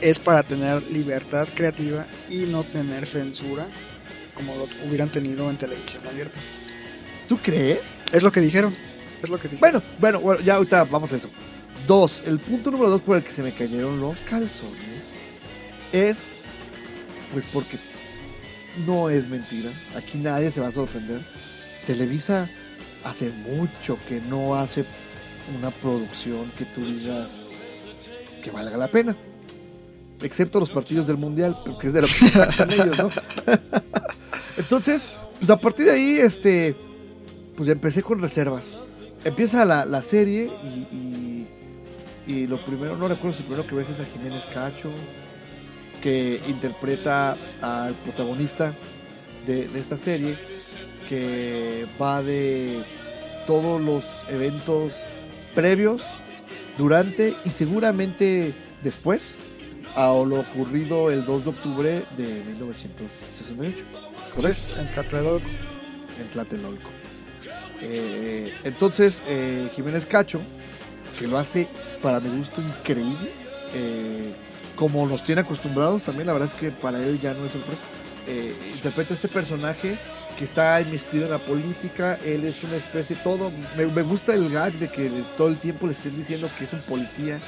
[0.00, 3.66] es para tener libertad creativa y no tener censura
[4.36, 6.38] como lo hubieran tenido en televisión abierta.
[7.28, 7.80] ¿tú crees?
[8.12, 8.74] Es lo que dijeron.
[9.22, 9.60] Es lo que dijeron.
[9.60, 11.28] Bueno, bueno, bueno, ya ahorita vamos a eso.
[11.86, 15.02] Dos, el punto número dos por el que se me cayeron los calzones
[15.92, 16.18] es,
[17.32, 17.78] pues porque
[18.86, 19.70] no es mentira.
[19.96, 21.20] Aquí nadie se va a sorprender.
[21.86, 22.48] Televisa
[23.04, 24.84] hace mucho que no hace
[25.58, 27.30] una producción que tú digas
[28.42, 29.16] que valga la pena.
[30.20, 33.08] Excepto los partidos del mundial, porque es de lo que ellos, ¿no?
[34.56, 35.02] Entonces,
[35.38, 36.76] pues a partir de ahí, este,
[37.56, 38.78] pues ya empecé con reservas.
[39.24, 41.48] Empieza la, la serie y, y,
[42.26, 44.90] y lo primero, no recuerdo si primero que ves es a Jiménez Cacho,
[46.02, 48.74] que interpreta al protagonista
[49.46, 50.36] de, de esta serie,
[51.08, 52.82] que va de
[53.46, 54.92] todos los eventos
[55.54, 56.02] previos,
[56.78, 59.36] durante y seguramente después
[59.94, 63.76] a lo ocurrido el 2 de octubre de 1968.
[64.34, 64.36] ¿correcto?
[64.36, 65.48] Entonces, en Tlatelolco.
[66.20, 67.01] en Tlatelolco.
[67.82, 70.40] Eh, entonces, eh, Jiménez Cacho,
[71.18, 71.68] que lo hace
[72.00, 73.30] para mi gusto increíble,
[73.74, 74.32] eh,
[74.76, 77.82] como nos tiene acostumbrados, también la verdad es que para él ya no es sorpresa.
[78.74, 79.98] Interpreta este personaje
[80.38, 84.48] que está inmiscuido en la política, él es una especie, todo, me, me gusta el
[84.48, 87.40] gag de que todo el tiempo le estén diciendo que es un policía,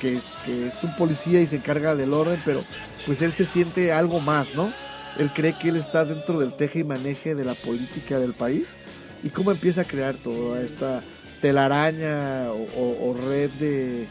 [0.00, 2.64] que, que es un policía y se encarga del orden, pero
[3.04, 4.72] pues él se siente algo más, ¿no?
[5.18, 8.74] Él cree que él está dentro del teje y maneje de la política del país
[9.24, 11.02] y cómo empieza a crear toda esta
[11.40, 14.06] telaraña o, o- o red de,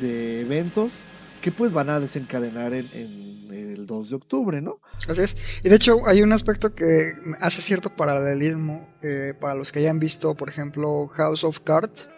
[0.00, 0.92] de eventos
[1.40, 4.78] que pues van a desencadenar en, en el 2 de octubre, ¿no?
[5.08, 5.36] Así es.
[5.64, 9.98] Y de hecho hay un aspecto que hace cierto paralelismo eh, para los que hayan
[9.98, 12.08] visto, por ejemplo, House of Cards.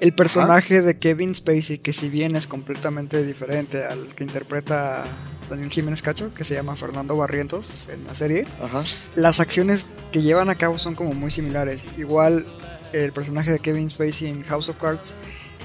[0.00, 5.04] El personaje de Kevin Spacey, que si bien es completamente diferente al que interpreta
[5.48, 8.82] Daniel Jiménez Cacho, que se llama Fernando Barrientos en la serie, Ajá.
[9.14, 11.86] las acciones que llevan a cabo son como muy similares.
[11.96, 12.46] Igual
[12.92, 15.14] el personaje de Kevin Spacey en House of Cards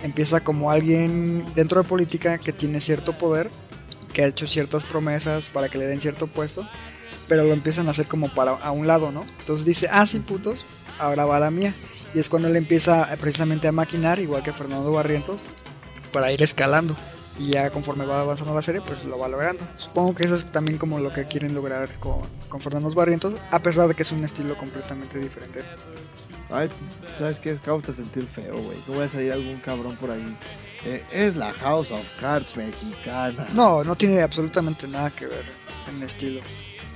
[0.03, 3.49] empieza como alguien dentro de política que tiene cierto poder,
[4.13, 6.67] que ha hecho ciertas promesas para que le den cierto puesto,
[7.27, 9.25] pero lo empiezan a hacer como para a un lado, ¿no?
[9.41, 10.65] Entonces dice, ah, sí, putos,
[10.99, 11.73] ahora va la mía.
[12.13, 15.39] Y es cuando él empieza eh, precisamente a maquinar, igual que Fernando Barrientos,
[16.11, 16.97] para ir escalando.
[17.39, 19.65] Y ya conforme va avanzando la serie, pues lo va logrando.
[19.77, 23.59] Supongo que eso es también como lo que quieren lograr con, con Fernando Barrientos, a
[23.59, 25.63] pesar de que es un estilo completamente diferente.
[26.51, 26.69] Ay,
[27.17, 27.51] ¿sabes qué?
[27.51, 28.77] Acabo de sentir feo, güey.
[28.87, 30.37] No voy a salir algún cabrón por ahí.
[30.85, 33.47] Eh, es la House of Cards mexicana.
[33.53, 35.43] No, no tiene absolutamente nada que ver
[35.89, 36.41] en estilo.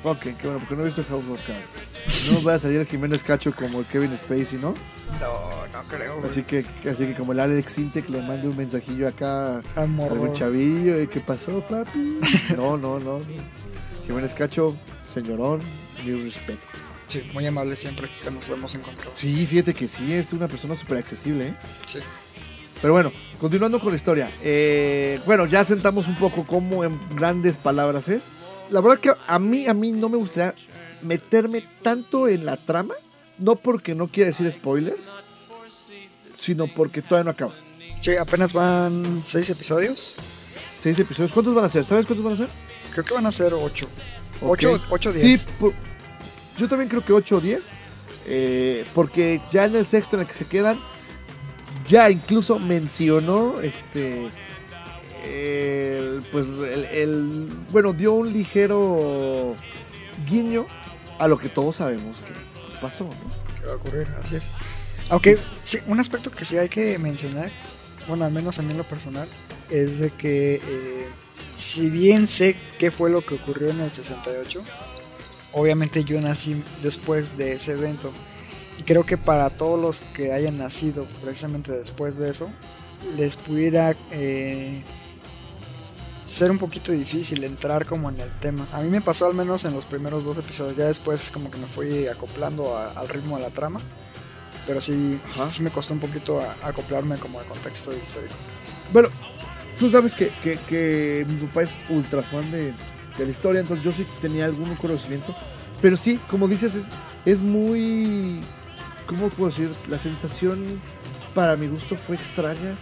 [0.03, 2.31] Ok, qué bueno, porque no he visto House of Cards.
[2.33, 4.73] No va a salir Jiménez Cacho como el Kevin Spacey, ¿no?
[5.21, 6.17] No, no creo.
[6.19, 6.29] güey.
[6.29, 9.85] Así que, así que como el Alex Intec le mande un mensajillo acá Al a
[9.87, 10.13] morro.
[10.15, 11.01] algún chavillo.
[11.01, 12.19] ¿y ¿Qué pasó, papi?
[12.57, 13.21] No, no, no.
[14.05, 14.75] Jiménez Cacho,
[15.13, 15.61] señorón,
[16.05, 16.61] new respect.
[17.07, 19.11] Sí, muy amable siempre que nos lo hemos encontrado.
[19.15, 21.53] Sí, fíjate que sí, es una persona súper accesible, ¿eh?
[21.85, 21.99] Sí.
[22.81, 24.29] Pero bueno, continuando con la historia.
[24.41, 28.31] eh, bueno, ya sentamos un poco cómo en grandes palabras es.
[28.73, 30.53] La verdad que a mí, a mí no me gustaría
[31.01, 32.95] meterme tanto en la trama.
[33.37, 35.09] No porque no quiera decir spoilers,
[36.37, 37.53] sino porque todavía no acaba.
[37.99, 40.15] Sí, apenas van seis episodios.
[40.81, 41.31] Seis episodios.
[41.31, 41.85] ¿Cuántos van a ser?
[41.85, 42.49] ¿Sabes cuántos van a ser?
[42.91, 43.87] Creo que van a ser ocho.
[44.41, 44.51] Ok.
[44.51, 45.41] Ocho, ocho o diez.
[45.41, 45.73] Sí, por-
[46.57, 47.63] yo también creo que 8 o 10.
[48.27, 50.79] eh, porque ya en el sexto en el que se quedan,
[51.87, 54.29] ya incluso mencionó este.
[55.23, 59.55] El- pues el, el- Bueno, dio un ligero
[60.27, 60.65] guiño
[61.19, 63.05] a lo que todos sabemos que pasó.
[63.05, 63.59] ¿no?
[63.59, 64.43] que va a ocurrir, así es.
[65.09, 67.51] Aunque sí, un aspecto que sí hay que mencionar,
[68.07, 69.27] bueno, al menos a mí en lo personal,
[69.69, 71.07] es de que eh,
[71.55, 74.63] si bien sé qué fue lo que ocurrió en el 68,
[75.53, 78.11] obviamente yo nací después de ese evento.
[78.79, 82.49] Y creo que para todos los que hayan nacido precisamente después de eso,
[83.17, 84.81] les pudiera eh,
[86.23, 88.65] ser un poquito difícil entrar como en el tema.
[88.71, 91.57] A mí me pasó al menos en los primeros dos episodios, ya después como que
[91.57, 93.79] me fui acoplando a- al ritmo de la trama.
[94.65, 95.49] Pero sí, Ajá.
[95.51, 98.33] sí me costó un poquito a- acoplarme como al contexto histórico.
[98.93, 99.09] Bueno,
[99.77, 102.73] tú sabes que, que- que mi papá es ultra fan de,
[103.17, 105.35] de la historia, entonces yo sí tenía algún conocimiento.
[105.81, 106.85] Pero sí, como dices, es,
[107.25, 108.39] es muy.
[109.05, 109.73] ¿Cómo puedo decir?
[109.89, 110.79] La sensación
[111.35, 112.77] para mi gusto fue extraña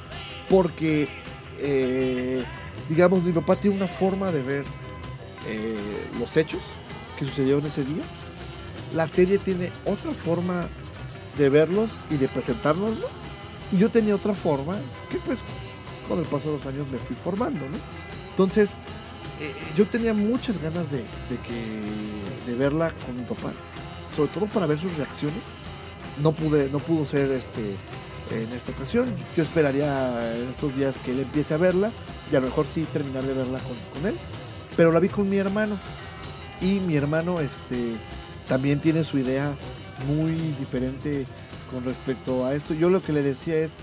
[0.48, 1.10] porque,
[1.58, 2.46] eh,
[2.92, 4.66] digamos, mi papá tiene una forma de ver
[5.48, 5.78] eh,
[6.20, 6.60] los hechos
[7.18, 8.04] que sucedieron ese día.
[8.94, 10.68] La serie tiene otra forma
[11.38, 13.08] de verlos y de presentárnoslo.
[13.72, 14.76] Y yo tenía otra forma
[15.10, 15.40] que pues
[16.06, 17.78] con el paso de los años me fui formando, ¿no?
[18.32, 18.72] Entonces,
[19.40, 23.54] eh, yo tenía muchas ganas de, de que, de verla con mi papá,
[24.14, 25.46] sobre todo para ver sus reacciones.
[26.22, 27.78] No pude, no pudo ser este
[28.32, 29.14] en esta ocasión.
[29.36, 31.92] Yo esperaría en estos días que él empiece a verla
[32.32, 34.18] y a lo mejor sí terminar de verla con, con él.
[34.78, 35.78] Pero la vi con mi hermano
[36.62, 37.96] y mi hermano este
[38.48, 39.56] también tiene su idea
[40.08, 41.26] muy diferente
[41.72, 42.74] con respecto a esto.
[42.74, 43.80] Yo lo que le decía es,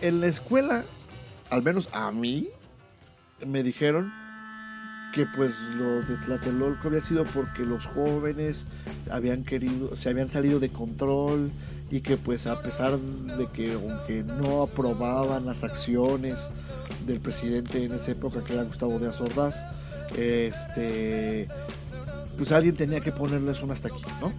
[0.00, 0.84] en la escuela,
[1.50, 2.48] al menos a mí,
[3.46, 4.12] me dijeron
[5.14, 8.66] que pues lo de Tlatelolco había sido porque los jóvenes
[9.10, 11.52] habían querido, se habían salido de control
[11.94, 16.50] y que pues a pesar de que aunque no aprobaban las acciones
[17.06, 19.54] del presidente en esa época que era Gustavo Díaz Ordaz,
[20.18, 21.46] este
[22.36, 24.32] pues alguien tenía que ponerles un hasta aquí, ¿no?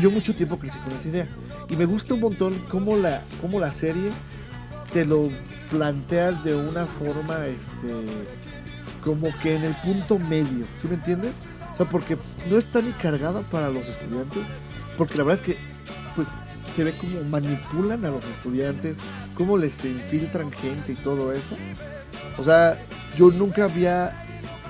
[0.00, 1.28] Yo mucho tiempo crecí con esa idea.
[1.68, 4.10] Y me gusta un montón cómo la, cómo la serie
[4.94, 5.28] te lo
[5.70, 7.92] planteas de una forma, este,
[9.04, 11.32] como que en el punto medio, ¿sí me entiendes?
[11.74, 12.16] O sea, porque
[12.48, 14.42] no está ni cargada para los estudiantes,
[14.96, 15.69] porque la verdad es que,
[16.22, 16.28] pues,
[16.74, 18.98] se ve como manipulan a los estudiantes,
[19.34, 21.56] cómo les infiltran gente y todo eso.
[22.36, 22.78] O sea,
[23.16, 24.14] yo nunca había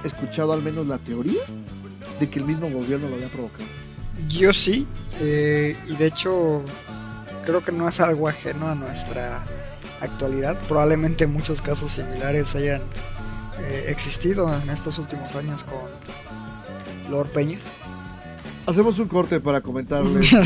[0.05, 1.41] escuchado al menos la teoría
[2.21, 3.65] de que el mismo gobierno lo había provocado.
[4.29, 4.87] Yo sí,
[5.21, 6.63] eh, y de hecho
[7.45, 9.43] creo que no es algo ajeno a nuestra
[10.01, 10.57] actualidad.
[10.69, 12.81] Probablemente muchos casos similares hayan
[13.61, 17.59] eh, existido en estos últimos años con Lord Peña.
[18.71, 20.41] Hacemos un corte para comentarles que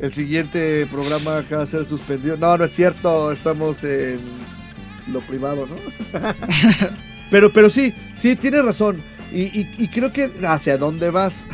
[0.06, 2.36] el siguiente programa acaba de ser suspendido.
[2.36, 4.18] No, no es cierto, estamos en
[5.12, 5.74] lo privado, ¿no?
[7.30, 8.96] pero, pero sí, sí, tienes razón.
[9.32, 11.44] Y, y- y creo que hacia dónde vas,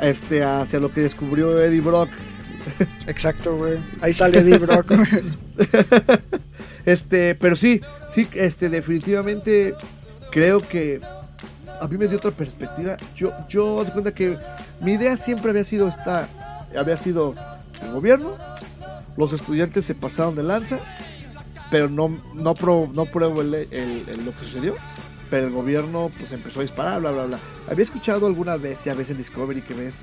[0.00, 2.08] este, hacia lo que descubrió Eddie Brock.
[3.06, 3.78] Exacto, güey.
[4.00, 4.92] Ahí sale Eddie Brock.
[6.86, 7.82] Este, pero sí,
[8.14, 9.74] sí, este, definitivamente
[10.30, 11.00] creo que
[11.80, 12.96] a mí me dio otra perspectiva.
[13.14, 14.36] Yo, yo, de cuenta que
[14.80, 16.28] mi idea siempre había sido esta,
[16.76, 17.34] había sido
[17.82, 18.34] el gobierno,
[19.16, 20.78] los estudiantes se pasaron de lanza,
[21.70, 23.50] pero no, no, pro- no pruebo el-
[24.24, 24.74] lo que sucedió.
[25.30, 27.38] Pero el gobierno pues empezó a disparar, bla, bla, bla.
[27.70, 29.96] Había escuchado alguna vez, ya ves en Discovery que ves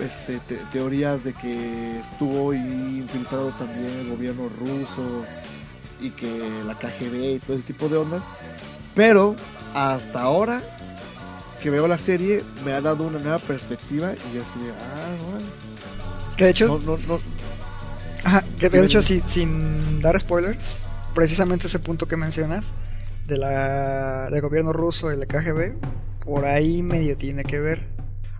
[0.00, 5.24] este, te- teorías de que estuvo infiltrado también el gobierno ruso
[6.00, 6.26] y que
[6.66, 8.22] la KGB y todo ese tipo de ondas.
[8.96, 9.36] Pero
[9.76, 10.60] hasta ahora
[11.64, 15.46] que veo la serie me ha dado una nueva perspectiva y así ah, bueno.
[16.36, 17.18] que de hecho, No, no, no.
[18.22, 20.82] Ajá, que de hecho, si- sin dar spoilers,
[21.14, 22.74] precisamente ese punto que mencionas
[23.26, 25.78] de la del gobierno ruso y la KGB,
[26.26, 27.88] por ahí medio tiene que ver.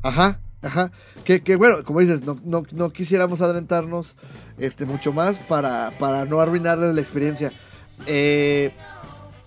[0.03, 0.91] Ajá, ajá.
[1.25, 4.17] Que, que bueno, como dices, no, no, no quisiéramos adelantarnos
[4.59, 7.53] este, mucho más para, para no arruinarles la experiencia.
[8.07, 8.71] Eh,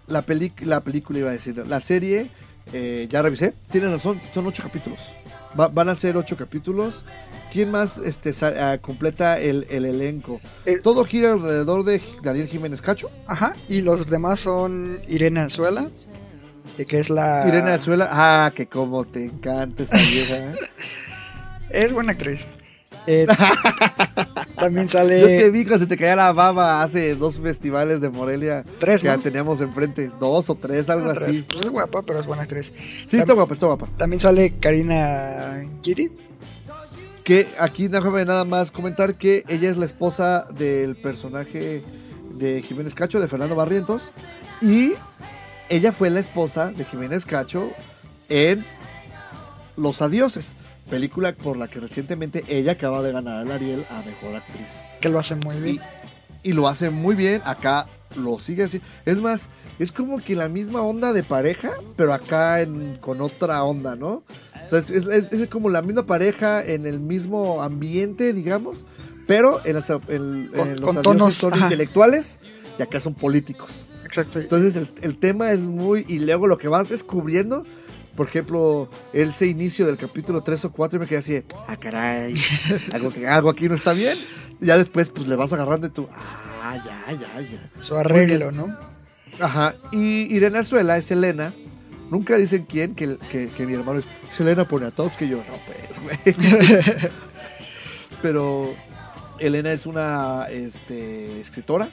[0.07, 2.31] la, peli la película iba a decir, la serie,
[2.73, 4.99] eh, ya revisé, tienes razón, son ocho capítulos.
[5.59, 7.03] Va- van a ser ocho capítulos.
[7.51, 10.41] ¿Quién más este, ah, completa el, el elenco?
[10.65, 15.89] Eh, Todo gira alrededor de Daniel Jiménez Cacho, Ajá, y los demás son Irene Azuela,
[16.87, 17.45] que es la...
[17.47, 18.09] Irene Azuela.
[18.11, 20.35] Ah, que como te encanta esa vieja.
[20.37, 20.55] ¿eh?
[21.69, 22.47] Es buena actriz.
[23.07, 23.25] Eh,
[24.59, 25.49] también Yo te sale...
[25.49, 29.19] vi cuando se te caía la baba hace dos festivales de Morelia Tres, que ¿no?
[29.19, 30.11] teníamos enfrente.
[30.19, 31.29] Dos o tres, algo Ah, tres.
[31.29, 31.43] así.
[31.43, 32.71] Pues es guapa, pero es buena actriz.
[32.75, 33.87] Sí, está guapa, está guapa.
[33.97, 36.09] También sale Karina Kitty.
[37.23, 41.83] Que aquí déjame nada más comentar que ella es la esposa del personaje
[42.37, 44.09] de Jiménez Cacho, de Fernando Barrientos.
[44.61, 44.93] Y
[45.69, 47.69] ella fue la esposa de Jiménez Cacho
[48.29, 48.63] en
[49.75, 50.53] Los Adioses.
[50.87, 54.67] Película por la que recientemente ella acaba de ganar el Ariel a Mejor Actriz.
[55.01, 55.79] Que lo hace muy bien.
[56.43, 58.81] Y, y lo hace muy bien, acá lo sigue así.
[59.05, 59.47] Es más,
[59.79, 64.23] es como que la misma onda de pareja, pero acá en- con otra onda, ¿no?
[64.65, 68.85] O sea, es, es- es como la misma pareja en el mismo ambiente, digamos,
[69.27, 69.99] pero en, las- en-
[70.55, 72.39] Con- en los con tonos, son intelectuales
[72.79, 73.89] y acá son políticos.
[74.05, 74.39] Exacto.
[74.39, 76.05] Entonces el, el tema es muy...
[76.07, 77.65] Y luego lo que vas descubriendo,
[78.17, 82.33] por ejemplo, ese inicio del capítulo 3 o 4 y me quedé así, ah, caray,
[82.93, 84.17] algo, algo aquí no está bien.
[84.59, 87.69] Y ya después pues le vas agarrando y tú, ah, ya, ya, ya.
[87.79, 88.75] Su arreglo, ¿no?
[89.39, 91.53] Aja, y Irene Azuela es Elena.
[92.09, 95.29] Nunca dicen quién, que, que, que mi hermano es, es Elena Poniatowski.
[95.29, 96.35] Yo, no, pues, güey.
[98.23, 98.73] Pero
[99.37, 101.87] Elena es una este, escritora,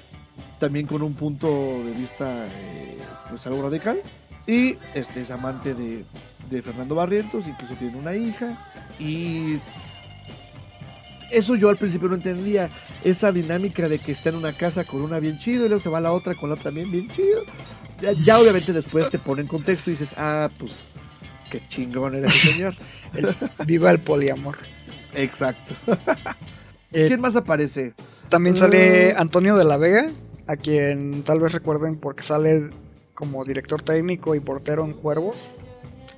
[0.59, 2.97] también con un punto de vista, eh,
[3.29, 4.01] pues algo radical.
[4.47, 6.05] Y este, es amante de,
[6.51, 8.57] de Fernando Barrientos, incluso tiene una hija.
[8.99, 9.59] Y
[11.31, 12.69] eso yo al principio no entendía.
[13.03, 15.89] Esa dinámica de que está en una casa con una bien chido y luego se
[15.91, 17.43] va a la otra con la otra también bien chido.
[18.01, 20.73] Ya, ya obviamente después te pone en contexto y dices, ah, pues
[21.51, 22.75] qué chingón era ese señor.
[23.15, 23.35] El-
[23.67, 24.57] viva el poliamor.
[25.15, 25.75] Exacto.
[26.97, 27.93] Eh, ¿Quién más aparece?
[28.29, 29.21] También sale Ah.
[29.23, 30.11] Antonio de la Vega,
[30.47, 32.71] a quien tal vez recuerden porque sale
[33.15, 35.51] como director técnico y portero en Cuervos.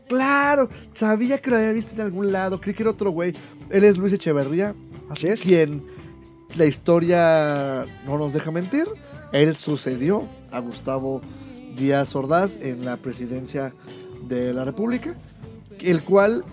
[0.08, 2.60] Claro, sabía que lo había visto en algún lado.
[2.60, 3.34] Creí que era otro güey.
[3.70, 4.74] Él es Luis Echeverría,
[5.10, 5.42] Así es.
[5.42, 5.84] quien
[6.56, 8.86] la historia no nos deja mentir.
[9.32, 11.20] Él sucedió a Gustavo
[11.76, 13.74] Díaz Ordaz en la presidencia
[14.28, 15.14] de la República,
[15.80, 16.44] el cual,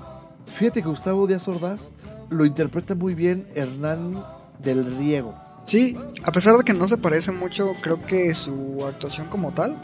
[0.47, 1.89] fíjate que Gustavo Díaz Ordaz
[2.29, 4.23] lo interpreta muy bien Hernán
[4.59, 5.31] del Riego.
[5.65, 9.77] Sí, a pesar de que no se parece mucho, creo que su actuación como tal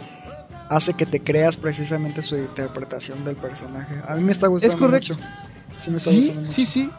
[0.70, 3.96] hace que te creas precisamente su interpretación del personaje.
[4.08, 5.16] A mí me está gustando correcto.
[5.16, 5.26] mucho.
[5.80, 6.54] Sí, me está Sí, gustando mucho.
[6.54, 6.92] sí, sí.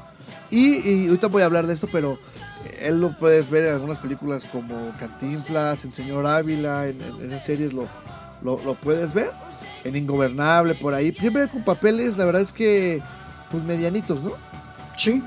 [0.50, 2.18] Y, y ahorita voy a hablar de esto, pero
[2.80, 7.44] él lo puedes ver en algunas películas como Cantinflas, en Señor Ávila, en, en esas
[7.44, 7.86] series lo,
[8.42, 9.30] lo, lo puedes ver.
[9.84, 11.12] En Ingobernable, por ahí.
[11.12, 13.00] Siempre con papeles, la verdad es que,
[13.50, 14.32] pues medianitos, ¿no?
[14.96, 15.22] Sí,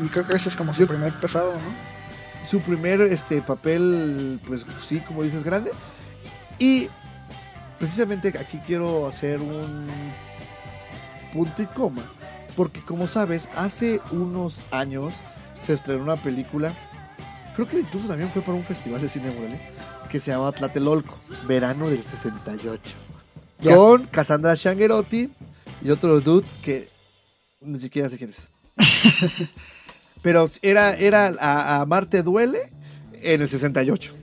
[0.00, 2.48] y creo que ese es como su Yo- primer pesado, ¿no?
[2.48, 5.70] Su primer este, papel, pues sí, como dices, grande.
[6.58, 6.88] Y
[7.82, 9.88] precisamente aquí quiero hacer un
[11.32, 12.04] punto y coma.
[12.54, 15.14] Porque como sabes, hace unos años
[15.66, 16.72] se estrenó una película,
[17.56, 19.58] creo que incluso también fue para un festival de cine Morelia,
[20.08, 21.18] que se llama Tlatelolco,
[21.48, 22.80] verano del 68.
[23.62, 23.74] Ya.
[23.74, 25.28] Con Cassandra Shangerotti
[25.84, 26.88] y otro dude que
[27.62, 28.48] ni siquiera sé quién es.
[30.22, 32.60] Pero era, era a, a Marte Duele
[33.14, 34.14] en el 68.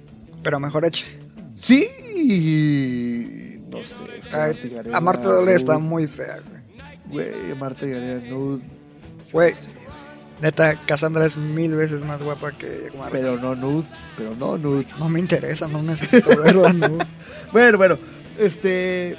[0.43, 1.05] Pero mejor hecha.
[1.59, 1.89] Sí,
[3.69, 4.03] no sé.
[4.31, 6.61] Ay, Gareda, a Marta Dole está Nude, muy fea, güey.
[7.09, 8.63] Güey, Marta Gareda Nude.
[9.31, 9.53] Güey,
[10.41, 13.11] neta, Cassandra es mil veces más guapa que Marta.
[13.11, 14.87] Pero no Nude, pero no Nude.
[14.97, 16.97] No me interesa, no necesito verla, no.
[17.51, 17.97] Bueno, bueno,
[18.37, 19.17] este.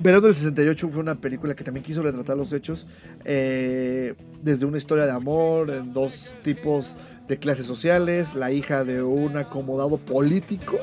[0.00, 2.84] Verano del 68 fue una película que también quiso retratar los hechos
[3.24, 6.96] eh, desde una historia de amor en dos tipos
[7.28, 10.78] de clases sociales, la hija de un acomodado político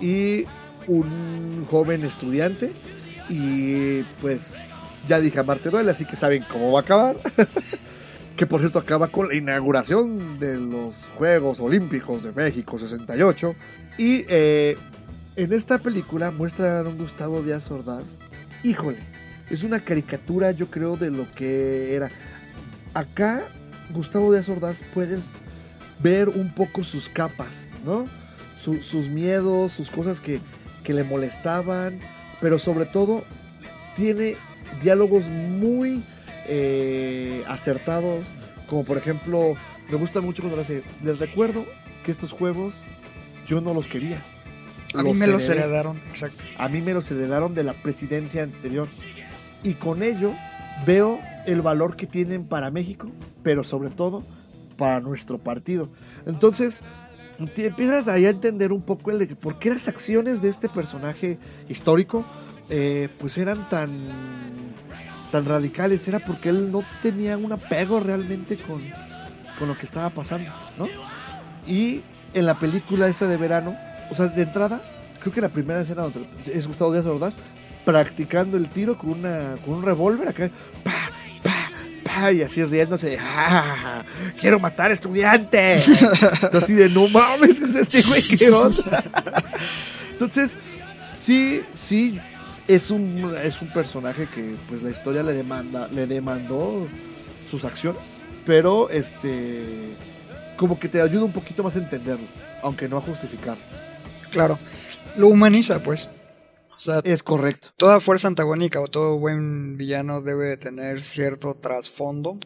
[0.00, 0.44] y
[0.88, 2.72] un joven estudiante
[3.28, 4.54] y pues
[5.08, 7.16] ya dije a Marte Duele, así que saben cómo va a acabar.
[8.36, 13.54] que por cierto acaba con la inauguración de los Juegos Olímpicos de México 68
[13.98, 14.76] y eh,
[15.36, 18.18] en esta película muestran a un Gustavo Díaz Ordaz.
[18.64, 18.98] Híjole,
[19.50, 22.10] es una caricatura, yo creo, de lo que era.
[22.94, 23.42] Acá,
[23.92, 25.32] Gustavo Díaz Ordaz, puedes
[26.00, 28.06] ver un poco sus capas, ¿no?
[28.60, 30.40] Su- sus miedos, sus cosas que,
[30.82, 31.98] que le molestaban,
[32.40, 33.24] pero sobre todo
[33.96, 34.36] tiene
[34.82, 36.02] diálogos muy
[36.48, 38.26] eh, acertados,
[38.68, 39.54] como por ejemplo,
[39.90, 41.64] me gusta mucho cuando lo hace, les recuerdo
[42.04, 42.74] que estos juegos
[43.46, 44.18] yo no los quería.
[44.94, 46.44] A mí me los heredaron, exacto.
[46.58, 48.88] A mí me los heredaron de la presidencia anterior.
[49.62, 50.32] Y con ello
[50.86, 53.10] veo el valor que tienen para México,
[53.42, 54.22] pero sobre todo
[54.76, 55.88] para nuestro partido.
[56.26, 56.80] Entonces,
[57.56, 61.38] empiezas ahí a entender un poco el de por qué las acciones de este personaje
[61.68, 62.24] histórico
[62.70, 64.08] eh, pues eran tan
[65.30, 68.82] tan radicales era porque él no tenía un apego realmente con,
[69.58, 70.86] con lo que estaba pasando, ¿no?
[71.66, 72.02] Y
[72.34, 73.74] en la película esta de verano,
[74.10, 74.82] o sea, de entrada,
[75.20, 77.34] creo que la primera escena donde es Gustavo Díaz Ordaz
[77.84, 80.50] practicando el tiro con, una, con un revólver acá,
[80.84, 81.11] pa, pa, pa,
[82.32, 84.04] y así riéndose "Ah,
[84.40, 85.88] quiero matar estudiantes.
[85.88, 89.04] Entonces, así de, no mames, pues, este güey, ¿qué onda?
[90.12, 90.56] Entonces,
[91.18, 92.18] sí, sí,
[92.68, 96.86] es un, es un personaje que pues la historia le demanda, le demandó
[97.50, 98.00] sus acciones,
[98.46, 99.62] pero este
[100.56, 102.24] como que te ayuda un poquito más a entenderlo,
[102.62, 103.56] aunque no a justificar.
[104.30, 104.58] Claro,
[105.16, 106.10] lo humaniza, pues.
[106.82, 107.68] O sea, Es correcto.
[107.76, 112.40] toda fuerza antagónica o todo buen villano debe tener cierto trasfondo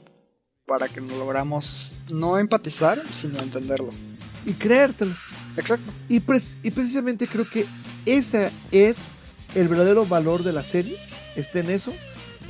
[0.66, 3.92] para que nos logramos no empatizar, sino entenderlo.
[4.44, 5.14] Y creértelo.
[5.56, 5.90] Exacto.
[6.10, 7.64] Y, pres- y precisamente creo que
[8.04, 8.98] ese es
[9.54, 10.98] el verdadero valor de la serie.
[11.34, 11.94] Está en eso,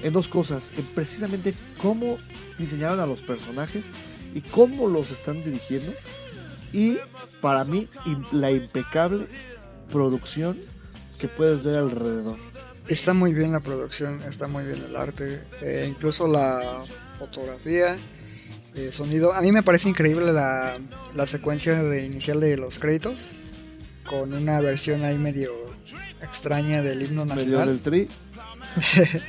[0.02, 0.64] en dos cosas.
[0.76, 2.18] En precisamente cómo
[2.58, 3.84] diseñaron a los personajes
[4.34, 5.92] y cómo los están dirigiendo.
[6.72, 6.96] Y
[7.40, 7.88] para mí,
[8.32, 9.28] la impecable
[9.92, 10.58] producción
[11.16, 12.36] que puedes ver alrededor.
[12.88, 16.60] Está muy bien la producción, está muy bien el arte, eh, incluso la
[17.18, 17.96] fotografía,
[18.74, 19.32] eh, sonido.
[19.32, 20.74] A mí me parece increíble la,
[21.14, 23.22] la secuencia de inicial de los créditos,
[24.08, 25.50] con una versión ahí medio
[26.22, 27.68] extraña del himno Medio nacional.
[27.68, 28.08] del tri.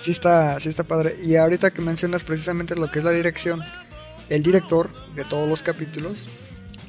[0.00, 1.16] Sí está, sí está padre.
[1.22, 3.60] Y ahorita que mencionas precisamente lo que es la dirección,
[4.28, 6.26] el director de todos los capítulos,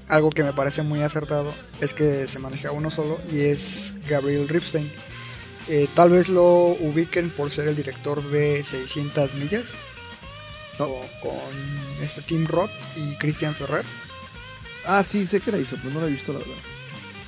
[0.08, 4.48] algo que me parece muy acertado es que se maneja uno solo y es Gabriel
[4.48, 4.92] Ripstein.
[5.68, 6.46] Eh, tal vez lo
[6.80, 9.74] ubiquen por ser el director de 600 millas
[10.78, 10.90] No.
[11.22, 11.34] con
[12.02, 13.84] este Tim Roth y Christian Ferrer.
[14.86, 16.54] Ah, sí, sé que la hizo, pero no la he visto la verdad.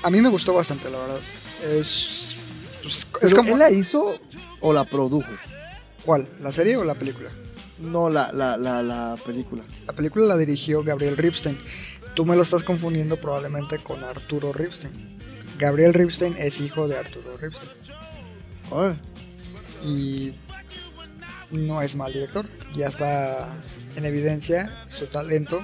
[0.04, 1.20] A mí me gustó bastante, la verdad.
[1.68, 2.36] Es,
[2.84, 3.54] pues, es como...
[3.54, 4.20] ¿Él la hizo
[4.62, 5.28] o la produjo?
[6.06, 6.28] ¿Cuál?
[6.40, 7.30] ¿La serie o la película?
[7.80, 9.64] No, la, la, la, la película.
[9.88, 11.58] La película la dirigió Gabriel Ripstein.
[12.18, 14.92] Tú me lo estás confundiendo probablemente con Arturo Ripstein.
[15.60, 17.72] Gabriel Ripstein es hijo de Arturo Ripstein.
[19.86, 20.34] Y
[21.52, 22.48] no es mal director.
[22.76, 23.48] Ya está
[23.96, 25.64] en evidencia su talento,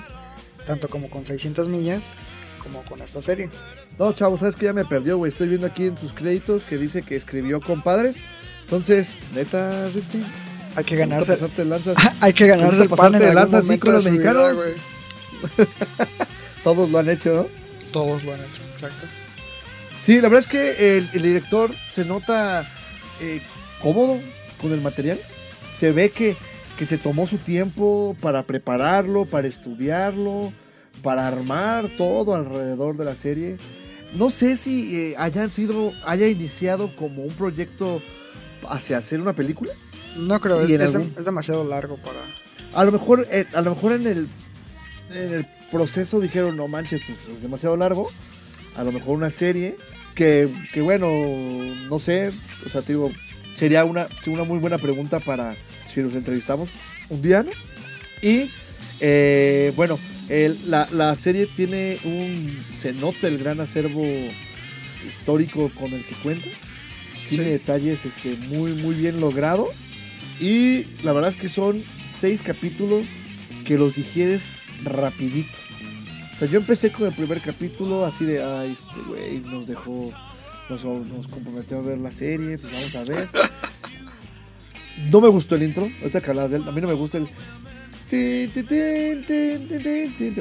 [0.68, 2.20] tanto como con 600 millas,
[2.62, 3.50] como con esta serie.
[3.98, 5.32] No, chavo, sabes que ya me perdió, güey.
[5.32, 8.18] Estoy viendo aquí en sus créditos que dice que escribió compadres.
[8.62, 10.24] Entonces, neta, Rifty.
[10.76, 11.96] Hay que ¿te gusta ganarse, lanzas?
[12.20, 14.74] hay que ganarse ¿Te el pan en algún momento de su vida, güey.
[16.64, 17.48] Todos lo han hecho, ¿no?
[17.92, 19.06] Todos lo han hecho, exacto.
[20.02, 22.68] Sí, la verdad es que el, el director se nota
[23.22, 23.42] eh,
[23.82, 24.20] cómodo
[24.62, 25.18] con el material.
[25.78, 26.36] Se ve que,
[26.78, 30.52] que se tomó su tiempo para prepararlo, para estudiarlo,
[31.02, 33.58] para armar todo alrededor de la serie.
[34.14, 38.02] No sé si eh, hayan sido, haya iniciado como un proyecto
[38.70, 39.74] hacia hacer una película.
[40.18, 40.60] No creo,
[40.98, 42.20] algún- es demasiado largo para...
[42.74, 44.28] A lo mejor, eh, a lo mejor en el,
[45.12, 48.10] en el proceso dijeron, no manches, pues es demasiado largo.
[48.76, 49.76] A lo mejor una serie
[50.16, 51.10] que, que bueno,
[51.90, 52.32] no sé,
[52.66, 53.12] o sea, te digo,
[53.56, 55.56] sería una, una muy buena pregunta para
[55.94, 56.70] si nos entrevistamos
[57.10, 57.52] un día, ¿no?
[58.22, 58.50] Y
[59.00, 60.00] eh, bueno,
[60.30, 64.04] el- la, la serie tiene un, se nota el gran acervo
[65.06, 66.48] histórico con el que cuenta.
[67.30, 67.50] Tiene Sí.
[67.52, 69.70] detalles este, muy, muy bien logrados.
[70.40, 71.84] Y la verdad es que son
[72.20, 73.06] seis capítulos
[73.66, 74.52] que los digieres
[74.84, 75.58] rapidito.
[76.44, 80.12] Sea, yo empecé con el primer capítulo así de, ay, este güey nos dejó,
[80.70, 80.82] nos,
[81.28, 83.30] comprometió a ver la serie, pues vamos a ver.
[85.10, 87.18] No me gustó el intro, ahorita que hablas de él, a mí no me gusta
[87.18, 87.30] el...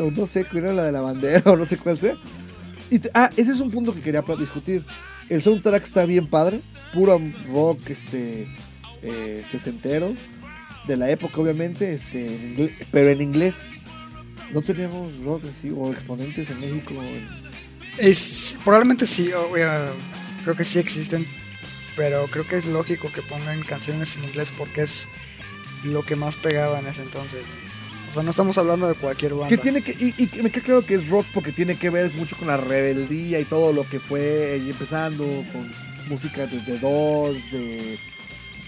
[0.00, 2.14] o no sé, cuál era la de la bandera, o no sé cuál sea.
[2.90, 4.82] Y ah, ese es un punto que quería discutir.
[5.28, 6.60] El soundtrack está bien padre,
[6.92, 8.48] puro rock, este,
[9.02, 10.12] eh, sesentero,
[10.88, 13.62] de la época obviamente, este, pero en inglés.
[14.52, 16.94] No teníamos rock así, o exponentes en México.
[17.98, 19.30] Es, probablemente sí,
[20.44, 21.26] creo que sí existen,
[21.96, 25.08] pero creo que es lógico que pongan canciones en inglés porque es
[25.84, 27.42] lo que más pegaba en ese entonces.
[28.10, 29.48] O sea, no estamos hablando de cualquier banda.
[29.48, 32.36] Que tiene que, y, me queda claro que es rock porque tiene que ver mucho
[32.36, 35.70] con la rebeldía y todo lo que fue y empezando con
[36.08, 37.98] música de The Doors, de, de-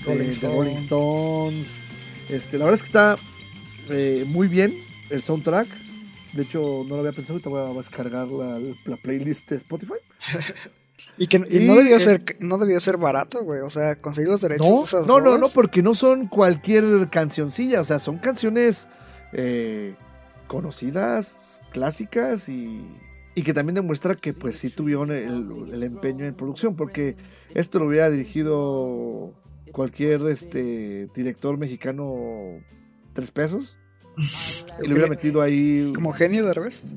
[0.07, 1.67] Rolling de Rolling Stones.
[1.67, 1.67] Stones.
[2.31, 3.19] Este, la verdad es que está
[3.91, 5.69] eh, muy bien el soundtrack.
[6.33, 9.95] De hecho, no lo había pensado, ahorita voy a descargar la, la playlist de Spotify.
[11.17, 13.61] Y que y Y no debió ser no debió ser barato, güey.
[13.61, 17.09] O sea, conseguir los derechos No, de esas no, no, no, porque no son cualquier
[17.11, 18.89] cancioncilla, o sea, son canciones
[19.33, 19.95] eh,
[20.47, 22.85] conocidas, clásicas y,
[23.35, 27.17] y que también demuestra que pues sí tuvieron el, el empeño en producción, porque
[27.55, 29.33] esto lo hubiera dirigido
[29.73, 32.61] cualquier este director mexicano
[33.13, 33.79] tres pesos
[34.83, 36.95] y le hubiera metido ahí Como genio de revés.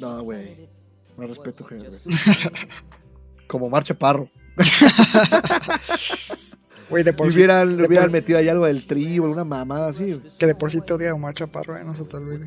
[0.00, 0.68] no güey
[1.16, 1.92] no respeto género
[3.48, 4.24] como Marcha Parro
[6.90, 7.38] Güey, de por sí.
[7.38, 10.20] hubieran, le de hubieran por- metido ahí algo del trío, alguna mamada así.
[10.38, 12.46] Que de por sí te odia Omar Chaparro, eh, no se te olvide.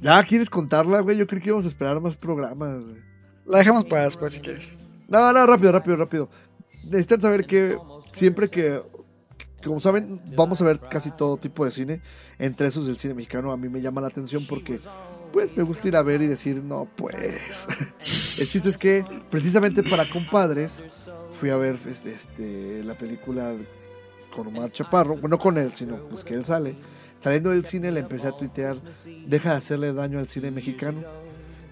[0.00, 1.16] Ya, ¿quieres contarla, güey?
[1.16, 2.82] Yo creo que íbamos a esperar más programas.
[2.82, 2.96] güey.
[3.46, 4.78] La dejamos para después si quieres.
[5.06, 6.28] No, no, rápido, rápido, rápido.
[6.84, 7.76] Necesitan saber que
[8.12, 8.82] siempre que,
[9.68, 12.00] que como saben, vamos a ver casi todo tipo de cine.
[12.38, 14.80] Entre esos, el cine mexicano a mí me llama la atención porque,
[15.32, 17.66] pues, me gusta ir a ver y decir, no, pues.
[18.40, 20.82] el chiste es que, precisamente para compadres,
[21.38, 23.54] fui a ver este, este, la película
[24.34, 25.14] con Omar Chaparro.
[25.14, 26.74] Bueno, no con él, sino pues que él sale.
[27.20, 28.76] Saliendo del cine, le empecé a tuitear:
[29.26, 31.02] deja de hacerle daño al cine mexicano.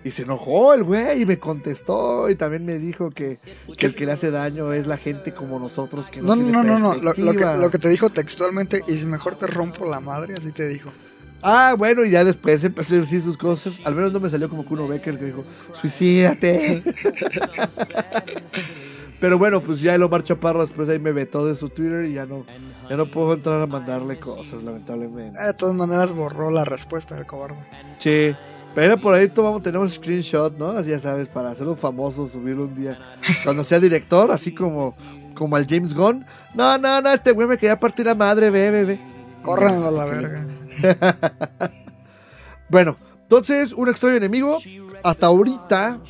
[0.06, 3.40] Y se enojó el güey y me contestó y también me dijo que,
[3.76, 6.62] que el que le hace daño es la gente como nosotros que No, no, no,
[6.62, 7.02] no, no, no.
[7.02, 10.52] Lo, lo que, lo te dijo textualmente, y si mejor te rompo la madre, así
[10.52, 10.92] te dijo.
[11.42, 13.80] Ah, bueno, y ya después empecé a decir sus cosas.
[13.84, 16.84] Al menos no me salió como que uno Becker que dijo, suicídate.
[19.18, 22.12] Pero bueno, pues ya el Omar Chaparro después ahí me vetó de su Twitter y
[22.12, 22.46] ya no,
[22.88, 25.36] ya no puedo entrar a mandarle cosas, lamentablemente.
[25.42, 27.66] Ah, De todas maneras borró la respuesta del cobarde.
[27.98, 28.36] Sí,
[28.76, 30.68] pero por ahí tomamos, tenemos screenshot, ¿no?
[30.72, 32.98] Así ya sabes, para hacerlo famoso, subirlo un día.
[33.42, 34.94] Cuando sea director, así como,
[35.34, 36.26] como al James Gunn.
[36.54, 39.00] No, no, no, este güey me quería partir la madre, ve, ve, ve.
[39.46, 40.46] A la verga.
[42.68, 44.58] Bueno, entonces, un extraño enemigo.
[45.02, 46.02] Hasta ahorita,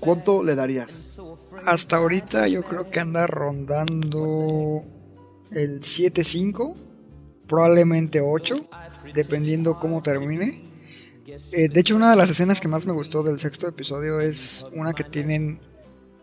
[0.00, 1.20] ¿cuánto le darías?
[1.66, 4.82] Hasta ahorita yo creo que anda rondando
[5.52, 6.74] el 7-5,
[7.46, 8.56] probablemente 8,
[9.14, 10.67] dependiendo cómo termine.
[11.52, 14.64] Eh, de hecho, una de las escenas que más me gustó del sexto episodio es
[14.72, 15.60] una que tienen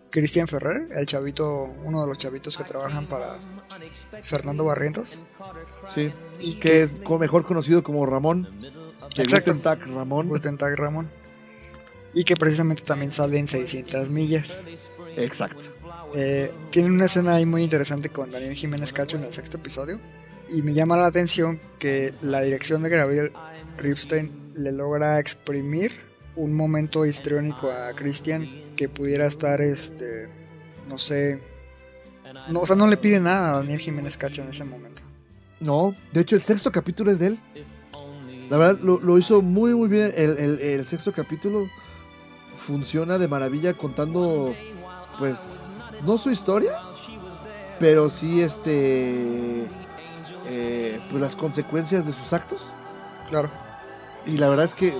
[0.09, 3.37] Cristian Ferrer, el chavito, uno de los chavitos que trabajan para
[4.23, 5.21] Fernando Barrientos.
[5.93, 6.11] Sí.
[6.39, 8.49] Y Que es mejor conocido como Ramón.
[9.17, 9.51] Exacto.
[9.51, 10.27] Guten Tag Ramón.
[10.27, 11.09] Guten Tag, Ramón.
[12.13, 14.61] Y que precisamente también sale en 600 millas.
[15.17, 15.73] Exacto.
[16.15, 19.99] Eh, tienen una escena ahí muy interesante con Daniel Jiménez Cacho en el sexto episodio.
[20.49, 23.33] Y me llama la atención que la dirección de Gabriel
[23.77, 25.91] Ripstein le logra exprimir
[26.35, 30.27] un momento histriónico a Christian que pudiera estar, este,
[30.87, 31.41] no sé,
[32.49, 35.01] no, o sea, no le pide nada a Daniel Jiménez Cacho en ese momento.
[35.59, 37.39] No, de hecho el sexto capítulo es de él.
[38.49, 40.11] La verdad lo, lo hizo muy muy bien.
[40.15, 41.67] El, el- el sexto capítulo
[42.57, 44.53] funciona de maravilla contando,
[45.17, 45.39] pues,
[46.03, 46.73] no su historia,
[47.79, 49.63] pero sí este,
[50.47, 52.71] eh, pues las consecuencias de sus actos.
[53.29, 53.49] Claro.
[54.25, 54.91] Y la verdad es que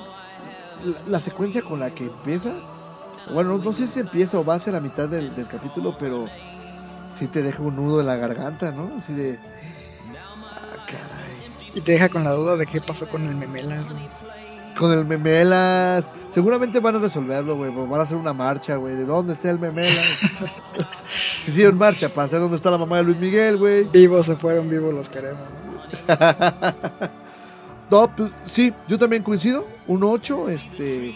[0.84, 2.53] la, la secuencia con la que empieza,
[3.34, 6.28] bueno, no sé si empieza o va hacia la mitad del, del capítulo, pero
[7.13, 8.91] sí te deja un nudo en la garganta, ¿no?
[8.97, 9.39] Así de...
[9.39, 11.69] Ah, caray.
[11.73, 13.89] Y te deja con la duda de qué pasó con el Memelas.
[13.91, 14.09] güey.
[14.78, 16.11] Con el Memelas.
[16.30, 17.71] Seguramente van a resolverlo, güey.
[17.71, 18.95] Van a hacer una marcha, güey.
[18.95, 20.23] ¿De dónde está el Memelas?
[21.47, 23.86] Hicieron marcha para saber dónde está la mamá de Luis Miguel, güey.
[23.86, 25.43] Vivos se fueron, vivos los queremos.
[26.07, 26.15] ¿no?
[27.89, 29.67] No, pues sí, yo también coincido.
[29.88, 31.13] Un 8, este.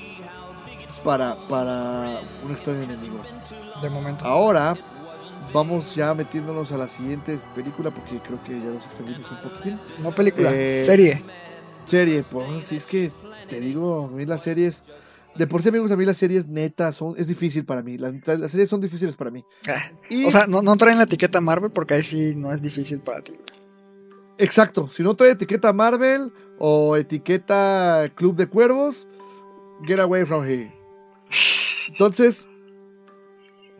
[1.03, 3.21] Para, para un extraño enemigo.
[3.81, 4.25] De momento.
[4.25, 4.77] Ahora
[5.53, 9.79] vamos ya metiéndonos a la siguiente película porque creo que ya nos extendimos un poquitín.
[9.99, 11.23] No película, Eh, serie.
[11.85, 13.11] Serie, pues sí, es que
[13.47, 14.83] te digo, a mí las series,
[15.35, 18.13] de por sí amigos, a mí las series netas son, es difícil para mí, las,
[18.27, 19.43] las series son difíciles para mí.
[19.67, 19.73] Ah,
[20.09, 22.99] Y- O sea, no, no traen la etiqueta Marvel porque ahí sí no es difícil
[22.99, 23.33] para ti.
[24.37, 29.07] Exacto, si no trae etiqueta Marvel o etiqueta Club de Cuervos,
[29.85, 30.71] get away from here.
[31.87, 32.47] Entonces,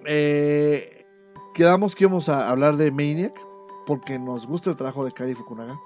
[0.06, 1.06] eh,
[1.54, 3.40] quedamos que íbamos a hablar de Maniac
[3.86, 5.80] porque nos gusta el trabajo de Kari Fukunaga,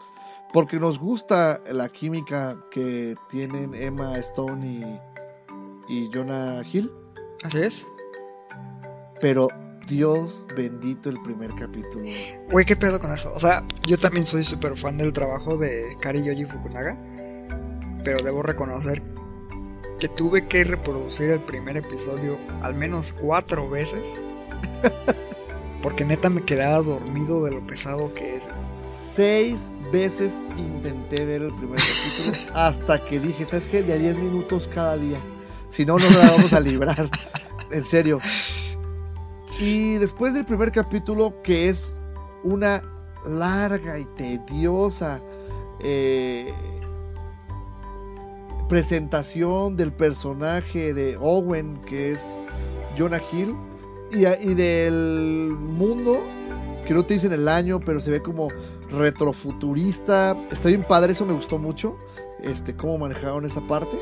[0.51, 6.91] porque nos gusta la química que tienen Emma Stone y, y Jonah Hill,
[7.43, 7.87] Así es.
[9.19, 9.47] pero
[9.88, 12.05] Dios bendito el primer capítulo.
[12.49, 13.31] Güey, ¿qué pedo con eso?
[13.34, 16.97] O sea, yo también soy súper fan del trabajo de Kari Yoji Fukunaga.
[18.03, 19.01] Pero debo reconocer
[19.99, 24.21] que tuve que reproducir el primer episodio al menos cuatro veces.
[25.81, 28.49] Porque neta me quedaba dormido de lo pesado que es.
[28.86, 33.84] Seis veces intenté ver el primer capítulo hasta que dije, ¿sabes qué?
[33.84, 35.21] De a 10 minutos cada día.
[35.69, 37.09] Si no, no la vamos a librar.
[37.71, 38.19] En serio.
[39.66, 41.97] Y después del primer capítulo, que es
[42.43, 42.84] una
[43.26, 45.22] larga y tediosa
[45.82, 46.53] eh,
[48.68, 52.38] presentación del personaje de Owen, que es
[52.97, 53.55] Jonah Hill,
[54.11, 56.22] y, del mundo,
[56.86, 58.49] que no te dicen el año, pero se ve como
[58.91, 60.38] retrofuturista.
[60.51, 61.97] Está bien padre, eso me gustó mucho.
[62.41, 63.95] Este, cómo manejaron esa parte.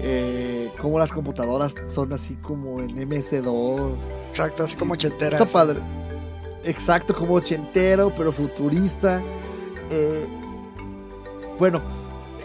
[0.00, 3.94] Eh, cómo las computadoras son así como en MS2.
[4.28, 5.38] Exacto, así como chetera.
[5.38, 5.80] Está padre.
[6.64, 9.22] Exacto, como ochentero, pero futurista.
[9.90, 10.26] Eh,
[11.58, 11.82] bueno,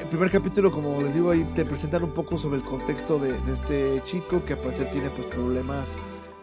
[0.02, 3.40] el primer capítulo, como les digo, ahí te presentan un poco sobre el contexto de,
[3.42, 5.98] de este chico que al parecer tiene pues, problemas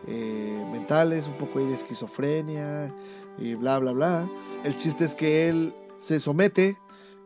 [0.07, 2.95] eh, mentales, un poco ahí de esquizofrenia
[3.39, 4.31] y bla, bla, bla.
[4.65, 6.77] El chiste es que él se somete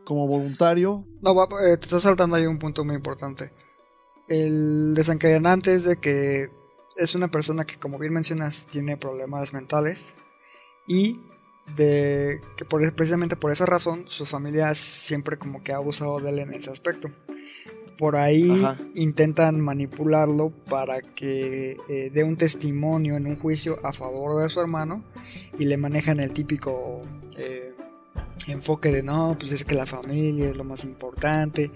[0.05, 1.05] como voluntario.
[1.23, 3.51] No, eh, te estás saltando ahí un punto muy importante.
[4.29, 6.51] El desencadenante es de que
[6.97, 10.19] es una persona que, como bien mencionas, tiene problemas mentales
[10.87, 11.21] y
[11.77, 16.31] de que por, precisamente por esa razón su familia siempre como que ha abusado de
[16.31, 17.11] él en ese aspecto.
[17.99, 18.79] Por ahí Ajá.
[18.95, 24.61] intentan manipularlo para que eh, dé un testimonio en un juicio a favor de su
[24.61, 25.03] hermano
[25.59, 27.03] y le manejan el típico
[27.39, 27.66] eh,
[28.47, 31.71] enfoque de no, pues es que la familia es lo más importante,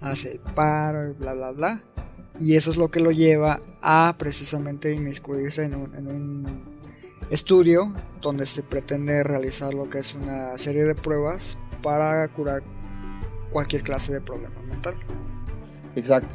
[0.00, 1.82] hace el paro, bla, bla, bla.
[2.38, 6.76] Y eso es lo que lo lleva a precisamente inmiscuirse en un, en un
[7.30, 12.62] estudio donde se pretende realizar lo que es una serie de pruebas para curar
[13.50, 14.94] cualquier clase de problema mental.
[15.94, 16.34] Exacto.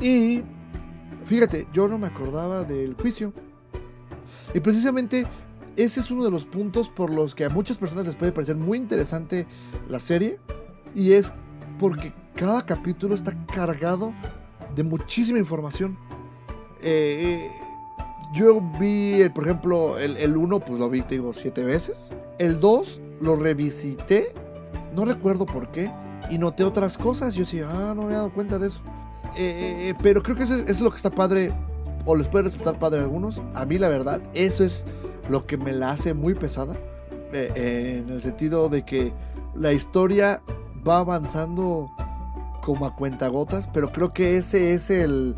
[0.00, 0.42] Y
[1.26, 3.32] fíjate, yo no me acordaba del juicio.
[4.54, 5.26] Y precisamente
[5.78, 8.56] ese es uno de los puntos por los que a muchas personas les puede parecer
[8.56, 9.46] muy interesante
[9.88, 10.40] la serie.
[10.92, 11.32] Y es
[11.78, 14.12] porque cada capítulo está cargado
[14.74, 15.96] de muchísima información.
[16.82, 17.50] Eh, eh,
[18.34, 22.10] yo vi, eh, por ejemplo, el 1, pues lo vi, digo, siete veces.
[22.38, 24.34] El 2 lo revisité,
[24.96, 25.92] no recuerdo por qué,
[26.28, 27.34] y noté otras cosas.
[27.34, 28.80] Yo decía, ah, no me había dado cuenta de eso.
[30.02, 31.52] Pero creo que eso es, eso es lo que está padre,
[32.04, 33.40] o les puede resultar padre a algunos.
[33.54, 34.84] A mí, la verdad, eso es
[35.28, 36.76] lo que me la hace muy pesada.
[37.32, 39.12] eh, eh, en el sentido de que
[39.54, 40.40] la historia
[40.86, 41.90] va avanzando
[42.62, 45.34] como a cuentagotas, pero creo que ese es el,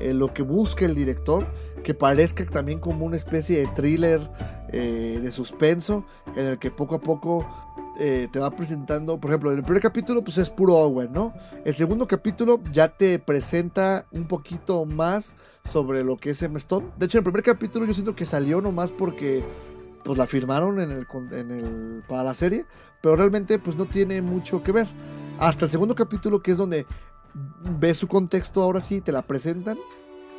[0.00, 1.46] el- lo que busca el director,
[1.82, 4.30] que parezca también como una especie de thriller
[4.72, 7.46] eh, de suspenso, en el que poco a poco
[8.00, 11.34] eh, te va presentando, por ejemplo, en el primer capítulo pues es puro Owen, ¿no?
[11.66, 15.34] El segundo capítulo ya te presenta un poquito más
[15.70, 16.92] sobre lo que es Emma Stone.
[16.96, 19.44] De hecho, el primer capítulo yo siento que salió nomás porque
[20.04, 22.66] pues la firmaron en el, en el para la serie,
[23.02, 24.86] pero realmente pues no tiene mucho que ver.
[25.38, 26.86] Hasta el segundo capítulo que es donde
[27.78, 29.78] ves su contexto ahora sí, te la presentan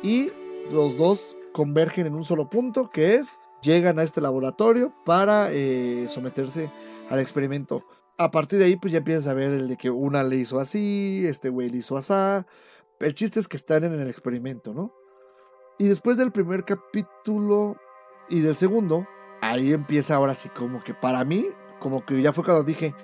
[0.02, 0.30] y
[0.72, 1.20] los dos
[1.52, 6.70] convergen en un solo punto que es llegan a este laboratorio para eh, someterse
[7.10, 7.84] al experimento.
[8.18, 10.60] A partir de ahí pues ya empiezas a ver el de que una le hizo
[10.60, 12.46] así, este güey le hizo asá.
[13.00, 14.94] El chiste es que están en el experimento, ¿no?
[15.78, 17.76] Y después del primer capítulo
[18.28, 19.06] y del segundo,
[19.42, 21.46] ahí empieza ahora sí como que para mí,
[21.78, 22.94] como que ya fue cuando dije,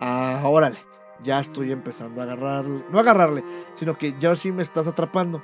[0.00, 0.78] ah, órale,
[1.22, 5.42] ya estoy empezando a agarrarle, no agarrarle, sino que ya sí me estás atrapando.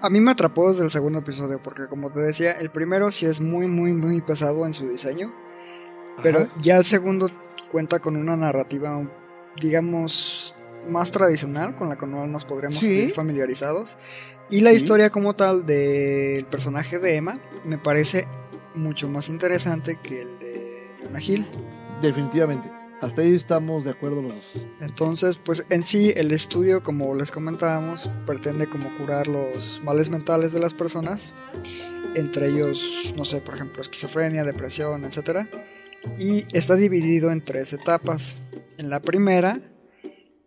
[0.00, 3.26] A mí me atrapó desde el segundo episodio porque como te decía, el primero sí
[3.26, 5.32] es muy muy muy pesado en su diseño,
[6.22, 7.30] pero ya el segundo
[7.70, 9.00] cuenta con una narrativa
[9.60, 10.56] digamos
[10.88, 12.86] más tradicional con la que no nos podríamos Sí.
[12.86, 13.96] sentir familiarizados
[14.50, 14.76] y la Sí.
[14.76, 18.26] historia como tal del personaje de Emma me parece
[18.74, 21.48] mucho más interesante que el de Jonah Hill.
[22.02, 22.70] Definitivamente.
[23.00, 24.44] Hasta ahí estamos de acuerdo los dos.
[24.80, 30.52] Entonces, pues en sí el estudio, como les comentábamos, pretende como curar los males mentales
[30.52, 31.34] de las personas,
[32.14, 35.46] entre ellos, no sé, por ejemplo, esquizofrenia, depresión, etc.
[36.18, 38.38] Y está dividido en tres etapas.
[38.78, 39.60] En la primera,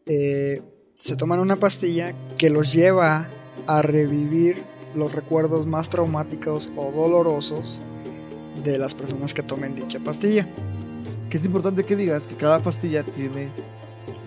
[0.08, 0.62] eh,
[0.94, 3.30] se toman una pastilla que los lleva
[3.68, 4.64] a revivir
[4.96, 7.82] los recuerdos más traumáticos o dolorosos
[8.64, 10.48] de las personas que tomen dicha pastilla.
[11.30, 13.52] Que es importante que digas que cada pastilla tiene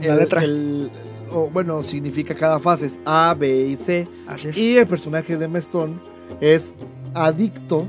[0.00, 0.44] Una letra.
[0.44, 0.90] el-
[1.32, 4.06] o bueno, significa cada fase es A, B y C.
[4.26, 4.58] Así es.
[4.58, 6.02] Y el personaje de Mestón
[6.40, 6.74] es
[7.14, 7.86] adicto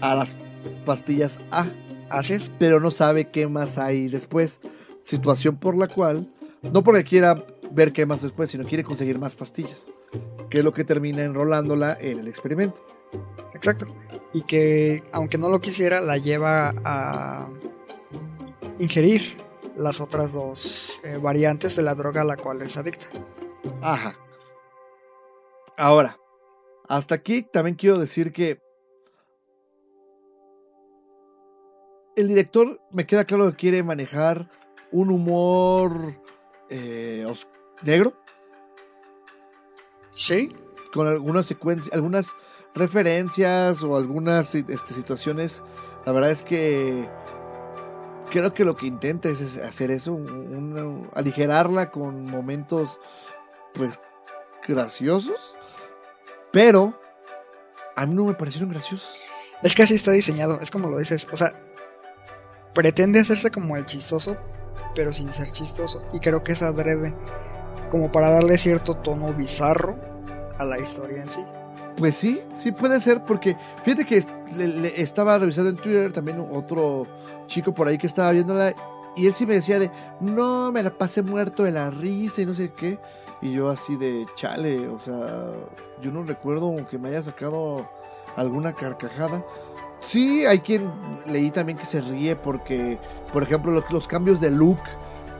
[0.00, 0.34] a las
[0.84, 1.66] pastillas A,
[2.08, 2.50] Así es.
[2.58, 4.60] pero no sabe qué más hay después.
[5.02, 6.32] Situación por la cual,
[6.72, 9.90] no porque quiera ver qué más después, sino quiere conseguir más pastillas.
[10.50, 12.84] Que es lo que termina enrolándola en el experimento.
[13.54, 13.86] Exacto.
[14.32, 17.48] Y que, aunque no lo quisiera, la lleva a
[18.78, 19.22] ingerir
[19.76, 23.06] las otras dos eh, variantes de la droga a la cual es adicta.
[23.80, 24.14] Ajá.
[25.76, 26.18] Ahora,
[26.88, 28.60] hasta aquí también quiero decir que
[32.16, 34.48] el director me queda claro que quiere manejar
[34.92, 36.22] un humor
[36.70, 37.26] eh,
[37.82, 38.14] negro
[40.12, 40.48] Sí,
[40.92, 42.34] con algunas secuencias, algunas
[42.74, 45.62] referencias o algunas este, situaciones.
[46.06, 47.08] La verdad es que
[48.30, 53.00] creo que lo que intenta es, es hacer eso, un- un- aligerarla con momentos,
[53.74, 53.98] pues,
[54.68, 55.56] graciosos,
[56.52, 56.98] pero
[57.96, 59.20] a mí no me parecieron graciosos.
[59.62, 61.26] es que así está diseñado, es como lo dices.
[61.32, 61.52] O sea,
[62.74, 64.36] pretende hacerse como el chistoso,
[64.94, 66.02] pero sin ser chistoso.
[66.12, 67.14] Y creo que es adrede,
[67.90, 69.94] como para darle cierto tono bizarro
[70.58, 71.44] a la historia en sí.
[71.96, 74.24] Pues sí, sí puede ser, porque fíjate que
[74.56, 77.06] le- estaba revisando en Twitter también otro
[77.46, 78.72] chico por ahí que estaba viéndola
[79.16, 79.90] y él sí me decía de,
[80.20, 82.98] no, me la pasé muerto de la risa y no sé qué.
[83.42, 85.52] Y yo así de, chale, o sea,
[86.00, 87.88] yo no recuerdo que me haya sacado
[88.36, 89.44] alguna carcajada.
[90.04, 90.92] Sí, hay quien
[91.24, 92.98] leí también que se ríe porque,
[93.32, 94.78] por ejemplo, los, los cambios de look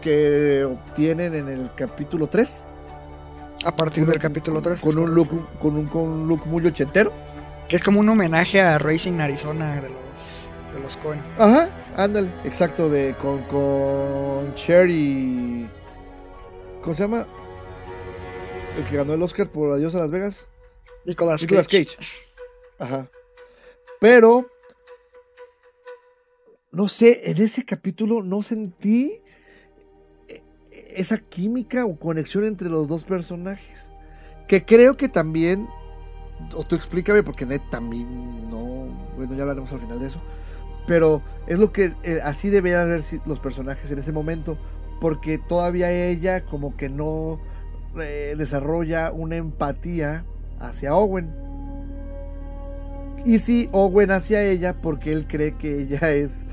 [0.01, 2.65] que obtienen en el capítulo 3
[3.67, 4.81] A partir del capítulo 3.
[4.81, 7.13] con un look con un, con un look muy ochentero.
[7.69, 11.23] Que es como un homenaje a Racing Arizona de los, de los Cohen.
[11.39, 15.69] Ajá, ándale, exacto, de con, con Cherry.
[16.83, 17.27] ¿Cómo se llama?
[18.79, 20.49] El que ganó el Oscar por Adiós a Las Vegas.
[21.05, 21.87] Nicolas, Nicolas Cage.
[21.87, 21.97] Cage.
[22.79, 23.09] Ajá.
[24.01, 24.47] Pero.
[26.75, 29.21] No sé, en ese capítulo no sentí
[30.27, 30.43] eh,
[30.97, 33.93] esa química o conexión entre los dos personajes.
[34.49, 35.69] Que creo que también.
[36.57, 38.89] O tú explícame, porque Ned también no.
[39.17, 40.21] Bueno, ya hablaremos al final de eso.
[40.89, 44.59] Pero es lo que eh, así deberían ver los personajes en ese momento.
[45.01, 47.39] Porque todavía ella, como que no
[48.01, 50.25] eh, desarrolla una empatía
[50.59, 51.33] hacia Owen.
[53.25, 56.45] Y sí, Owen hacia ella porque él cree que ella es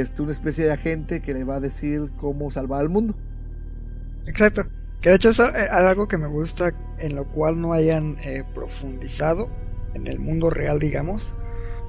[0.00, 3.14] este, una especie de agente que le va a decir cómo salvar al mundo.
[4.26, 4.64] Exacto.
[5.00, 8.44] Que de hecho es eh, algo que me gusta en lo cual no hayan eh,
[8.54, 9.48] profundizado
[9.94, 11.34] en el mundo real, digamos.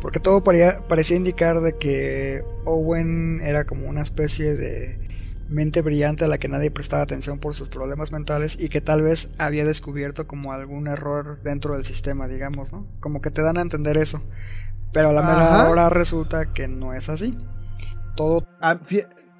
[0.01, 5.07] Porque todo parecía, parecía indicar de que Owen era como una especie de
[5.49, 9.01] mente brillante a la que nadie prestaba atención por sus problemas mentales y que tal
[9.01, 12.85] vez había descubierto como algún error dentro del sistema, digamos, ¿no?
[12.99, 14.23] Como que te dan a entender eso.
[14.93, 17.35] Pero a la mera hora resulta que no es así.
[18.17, 18.79] Todo Ah,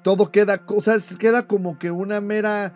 [0.02, 2.72] Todo queda, o sea, queda como que una mera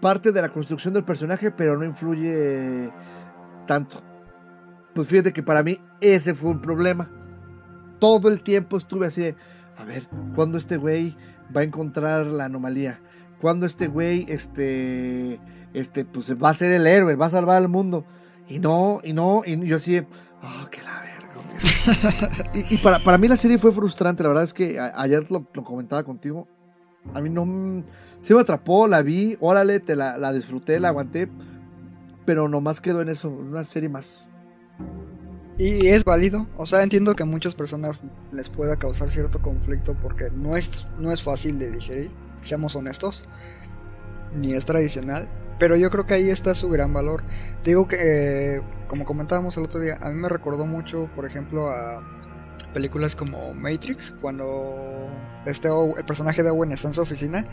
[0.00, 2.90] parte de la construcción del personaje, pero no influye
[3.66, 4.00] tanto.
[4.94, 7.10] Pues fíjate que para mí ese fue un problema.
[7.98, 9.36] Todo el tiempo estuve así de,
[9.76, 11.16] a ver, ¿cuándo este güey
[11.54, 13.00] va a encontrar la anomalía?
[13.40, 15.40] ¿Cuándo este güey, este,
[15.74, 18.06] este, pues va a ser el héroe, va a salvar al mundo?
[18.48, 20.06] Y no, y no, y yo así, de,
[20.42, 20.70] oh.
[22.70, 26.02] Y para, para mí la serie fue frustrante, la verdad es que ayer lo, comentaba
[26.04, 26.46] contigo.
[27.14, 27.82] A mí no, mm,
[28.22, 31.28] sí me atrapó, la vi, órale, te la, la disfruté, la aguanté,
[32.24, 34.20] pero nomás quedó en eso, una serie más.
[35.58, 38.00] Y es válido, o sea, entiendo que a muchas personas
[38.32, 43.26] les pueda causar cierto conflicto porque no es, no es fácil de digerir, seamos honestos,
[44.34, 45.28] ni es tradicional,
[45.60, 47.22] pero yo creo que ahí está su gran valor.
[47.62, 51.70] Digo que, eh, como comentábamos el otro día, a mí me recordó mucho, por ejemplo,
[51.70, 52.00] a
[52.74, 55.08] películas como Matrix, cuando
[55.44, 57.44] este el personaje de Owen está en su oficina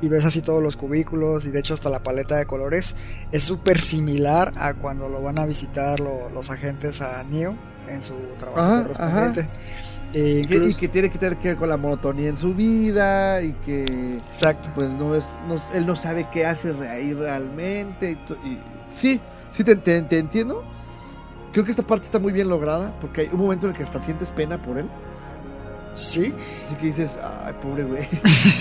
[0.00, 2.94] y ves así todos los cubículos y de hecho hasta la paleta de colores
[3.32, 7.54] es súper similar a cuando lo van a visitar lo- los agentes a Neo
[7.88, 9.50] en su trabajo Ajá, correspondiente.
[10.14, 12.54] Y que, y incluso- que tiene que tener que ver con la monotonía en su
[12.54, 14.68] vida y que Exacto.
[14.74, 18.18] pues no es, no- él no sabe qué hace ahí realmente.
[18.44, 18.58] Y,
[18.90, 19.20] sí,
[19.52, 20.62] sí te, te- te entiendo.
[21.52, 23.84] Creo que esta parte está muy bien lograda porque hay un momento en el que
[23.84, 24.88] hasta sientes pena por él.
[25.94, 26.32] Sí,
[26.66, 28.08] Así que dices, ay, pobre güey.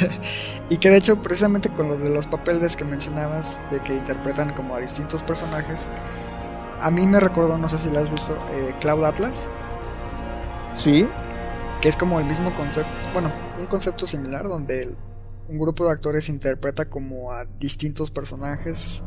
[0.70, 4.52] y que de hecho precisamente con lo de los papeles que mencionabas, de que interpretan
[4.54, 5.88] como a distintos personajes,
[6.82, 9.50] a mí me recordó, no sé si la has visto, eh, Cloud Atlas,
[10.76, 11.08] Sí,
[11.82, 14.96] que es como el mismo concepto, bueno, un concepto similar donde el-
[15.48, 19.04] un grupo de actores interpreta como a distintos personajes,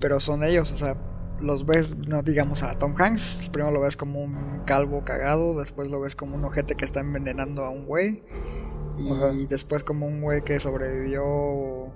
[0.00, 0.96] pero son ellos, o sea,
[1.40, 5.90] los ves, no digamos a Tom Hanks, primero lo ves como un calvo cagado, después
[5.90, 8.22] lo ves como un ojete que está envenenando a un güey,
[8.98, 9.32] y Ajá.
[9.48, 11.86] después como un güey que sobrevivió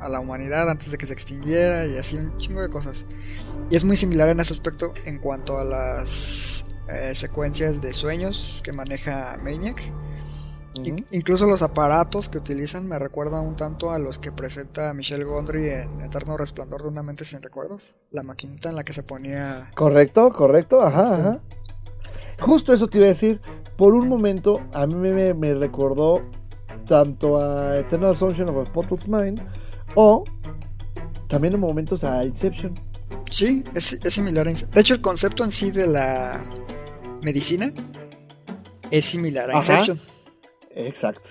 [0.00, 3.04] a la humanidad antes de que se extinguiera y así un chingo de cosas.
[3.70, 8.60] Y es muy similar en ese aspecto en cuanto a las eh, secuencias de sueños
[8.64, 9.80] que maneja Maniac.
[10.74, 15.24] In- incluso los aparatos que utilizan me recuerdan un tanto a los que presenta Michelle
[15.24, 17.96] Gondry en Eterno Resplandor de una mente sin recuerdos.
[18.12, 19.68] La maquinita en la que se ponía...
[19.74, 21.20] correcto, correcto, ajá, Sí.
[21.20, 21.40] ajá.
[22.40, 23.40] Justo eso te iba a decir.
[23.76, 26.22] Por un momento, a mí me, me recordó
[26.86, 29.40] tanto a Eternal Sunshine of a Spotless Mind
[29.94, 30.24] o
[31.28, 32.74] también en momentos a Inception.
[33.30, 34.46] Sí, es, es similar.
[34.46, 36.42] a Ince- De hecho, el concepto en sí de la
[37.22, 37.72] medicina
[38.90, 39.72] es similar a Ajá.
[39.80, 40.00] Inception.
[40.74, 41.30] Exacto.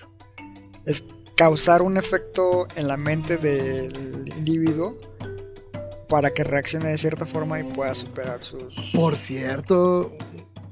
[0.86, 1.04] Es
[1.36, 4.98] causar un efecto en la mente del individuo
[6.10, 8.92] para que reaccione de cierta forma y pueda superar sus...
[8.94, 10.12] Por cierto,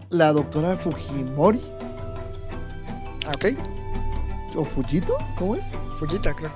[0.09, 1.61] la doctora Fujimori
[3.27, 3.45] Ah, ok.
[4.55, 5.63] o Fujito, ¿cómo es?
[5.99, 6.51] Fujita, creo.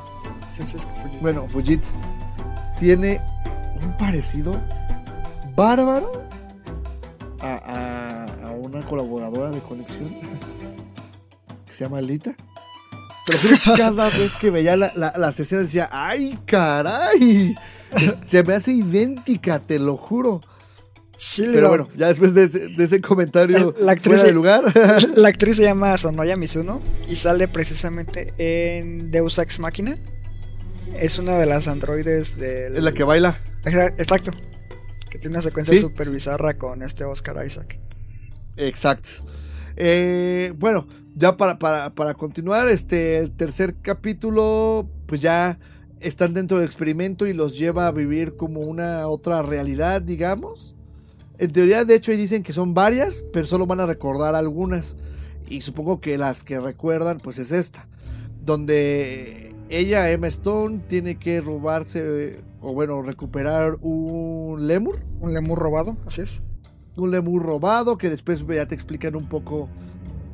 [0.51, 1.21] Sí, sí, es que Fujita.
[1.21, 1.83] Bueno, Fujit
[2.79, 3.21] tiene
[3.81, 4.59] un parecido
[5.55, 6.11] bárbaro
[8.79, 10.09] colaboradora de conexión
[11.67, 12.35] que se llama Lita.
[13.25, 13.37] Pero
[13.77, 17.55] cada vez que veía la, la, las escenas decía, ¡ay, caray!
[18.27, 20.41] Se me hace idéntica, te lo juro.
[21.17, 24.33] Sí, Pero la- bueno, ya después de ese, de ese comentario La actriz- fuera de
[24.33, 24.63] lugar,
[25.17, 29.93] La actriz se llama Sonoya Mizuno y sale precisamente en Deus Ex Machina.
[30.95, 32.75] Es una de las androides del.
[32.75, 33.39] es la que baila.
[33.65, 34.31] Exa- Exacto.
[35.11, 35.79] Que tiene una secuencia Sí.
[35.81, 37.77] súper bizarra con este Oscar Isaac.
[38.57, 39.09] Exacto.
[39.75, 45.59] Eh, bueno, ya para, para, para continuar, este, el tercer capítulo, pues ya
[45.99, 50.75] están dentro del experimento y los lleva a vivir como una otra realidad, digamos.
[51.37, 54.95] En teoría, de hecho, ahí dicen que son varias, pero solo van a recordar algunas.
[55.47, 57.87] Y supongo que las que recuerdan, pues es esta.
[58.43, 65.97] Donde ella, Emma Stone, tiene que robarse, o bueno, recuperar un lemur Un lemur robado,
[66.05, 66.43] así es.
[67.03, 69.67] Un lemur robado que después ya te explican un poco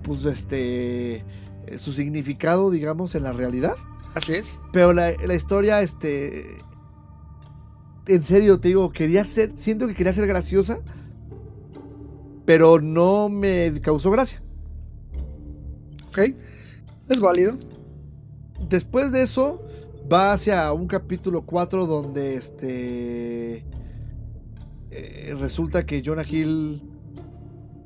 [0.04, 3.76] pues este eh, su significado digamos en la realidad
[4.16, 4.60] Así es.
[4.72, 6.58] pero la, la historia este
[8.08, 10.80] en serio te digo quería ser siento que quería ser graciosa
[12.46, 14.42] pero no me causó gracia
[16.10, 16.20] Ok.
[17.10, 17.54] Es válido.
[18.70, 19.62] después de eso
[20.12, 23.66] va hacia un capítulo 4 donde este
[24.92, 26.82] eh, resulta que Jonah Hill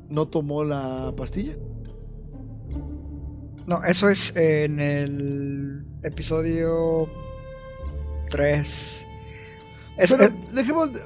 [0.09, 1.55] no tomó la pastilla
[3.67, 7.07] No, eso es en el episodio
[8.29, 9.07] 3.
[9.97, 11.01] Es, Pero es- dejemos de-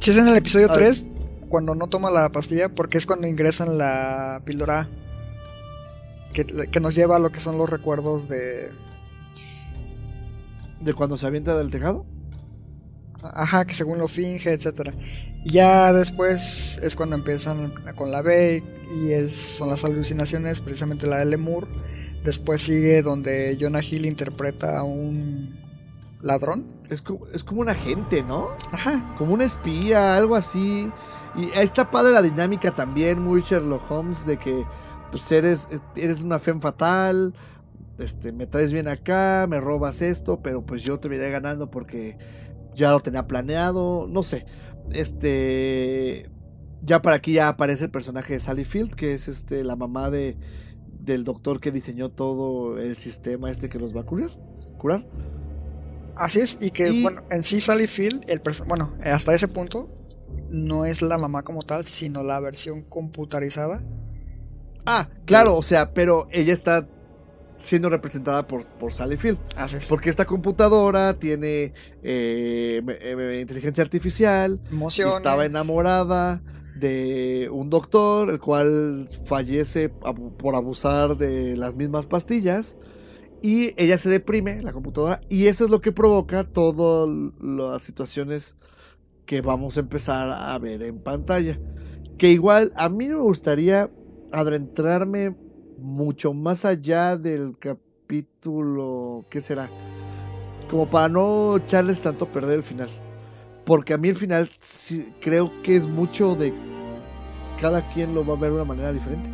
[0.00, 0.78] sí es en el episodio A ver.
[0.94, 1.04] 3
[1.48, 4.88] cuando no toma la pastilla porque es cuando ingresan la píldora
[6.34, 8.70] que, que nos lleva a lo que son los recuerdos de...
[10.80, 12.04] de cuando se avienta del tejado.
[13.22, 14.92] Ajá, que según lo finge, etcétera.
[15.44, 18.62] Y ya después es cuando empiezan con la B
[18.94, 21.68] y es, son las alucinaciones, precisamente la de Lemur.
[22.24, 25.58] Después sigue donde Jonah Hill interpreta a un
[26.20, 26.66] ladrón.
[26.90, 28.48] Es como, es como un agente, ¿no?
[28.72, 30.90] Ajá, Como un espía, algo así.
[31.34, 34.64] Y ahí está padre la dinámica también, muy Sherlock Holmes, de que
[35.10, 37.34] pues eres, eres una femme fatal,
[37.98, 42.16] este, me traes bien acá, me robas esto, pero pues yo te iré ganando porque
[42.78, 44.46] ya lo tenía planeado, no sé.
[44.92, 46.30] Este,
[46.82, 50.10] ya para aquí ya aparece el personaje de Sally Field, que es este la mamá
[50.10, 50.36] de
[51.00, 54.30] del doctor que diseñó todo el sistema este que los va a curar.
[54.78, 55.06] curar.
[56.16, 56.58] así es.
[56.60, 59.88] Y que, Y- bueno, en sí Sally Field, el bueno, hasta ese punto,
[60.50, 63.82] no es la mamá como tal, sino la versión computarizada.
[64.86, 66.88] Ah, claro, o sea, pero ella está
[67.58, 69.38] siendo representada por, por Sally Field.
[69.56, 69.88] Así es.
[69.88, 75.16] Porque esta computadora tiene eh, eh, inteligencia artificial, Emociones.
[75.16, 76.42] estaba enamorada
[76.76, 82.76] de un doctor, el cual fallece por abusar de las mismas pastillas.
[83.40, 87.08] Y ella se deprime, la computadora, y eso es lo que provoca todas
[87.40, 88.56] las situaciones
[89.26, 91.60] que vamos a empezar a ver en pantalla.
[92.16, 93.90] Que igual a mí me gustaría
[94.32, 95.36] adentrarme
[95.78, 99.70] mucho más allá del capítulo, ¿qué será?
[100.68, 102.90] Como para no echarles tanto a perder el final.
[103.64, 106.52] Porque a mí el final sí, creo que es mucho de
[107.60, 109.30] cada quien lo va a ver de una manera diferente.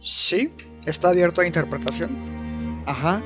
[0.00, 0.52] Sí,
[0.84, 2.82] está abierto a interpretación.
[2.86, 3.22] Ajá.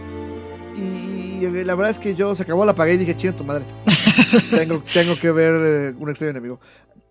[0.76, 3.64] Y la verdad es que yo se acabó la apagué y dije, chinga tu madre.
[4.50, 6.60] tengo, tengo que ver eh, un extraño enemigo.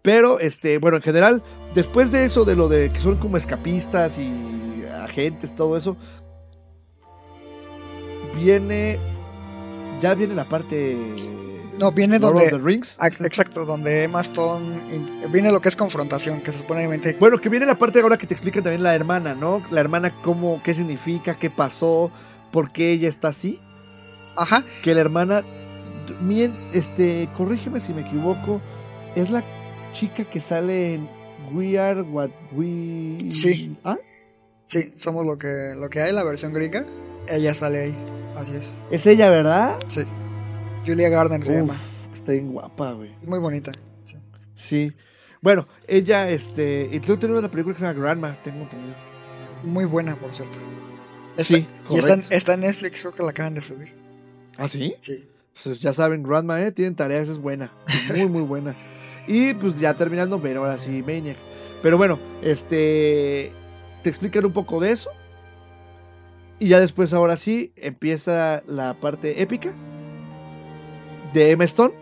[0.02, 1.44] Pero, este, bueno, en general,
[1.76, 4.59] después de eso, de lo de que son como escapistas y
[5.10, 5.98] agentes, todo eso,
[8.36, 9.00] viene.
[10.00, 10.98] Ya viene la parte.
[11.78, 12.46] No, viene Lord donde.
[12.46, 12.98] of the Rings.
[13.00, 14.82] Ah, Exacto, donde Emma Stone
[15.32, 18.18] viene lo que es confrontación, que se supone obviamente Bueno, que viene la parte ahora
[18.18, 19.64] que te explican también la hermana, ¿no?
[19.72, 22.12] La hermana, cómo, qué significa, qué pasó,
[22.52, 23.62] por qué ella está así.
[24.36, 25.44] Ajá, Que la hermana,
[26.22, 28.62] bien, este, corrígeme si me equivoco,
[29.16, 29.44] es la
[29.94, 31.10] chica que sale en
[31.54, 33.30] We Are What We.
[33.30, 33.76] Sí.
[34.70, 36.86] Sí, somos lo que, lo que hay, la versión gringa.
[37.28, 37.96] Ella sale ahí,
[38.36, 38.74] así es.
[38.92, 39.78] Es ella, ¿verdad?
[39.88, 40.02] Sí.
[40.86, 41.76] Julia Gardner se llama.
[42.14, 43.14] Está bien guapa, güey.
[43.22, 43.72] Es muy bonita.
[44.06, 44.16] sí.
[44.56, 44.94] Sí.
[45.42, 48.94] Bueno, ella, este, y luego tenemos la película que se llama Grandma, tengo entendido.
[49.64, 50.58] Muy buena, por cierto.
[51.38, 51.54] Está, Sí,
[51.90, 52.36] y está, en- correcto.
[52.36, 53.96] está en Netflix, creo que la acaban de subir.
[54.58, 54.96] ¿Ah, sí?
[55.00, 55.30] Sí.
[55.64, 56.72] Pues ya saben, Grandma, ¿eh?
[56.74, 57.72] Tienen tareas, es buena.
[58.18, 58.76] Muy, muy buena.
[59.28, 61.38] Y pues ya terminando, pero ahora sí, Maniac.
[61.82, 63.54] Pero bueno, este.
[64.10, 65.12] Te explican un poco de eso.
[66.58, 69.76] Y ya después, ahora sí, empieza la parte épica
[71.32, 71.94] de Emma Stone,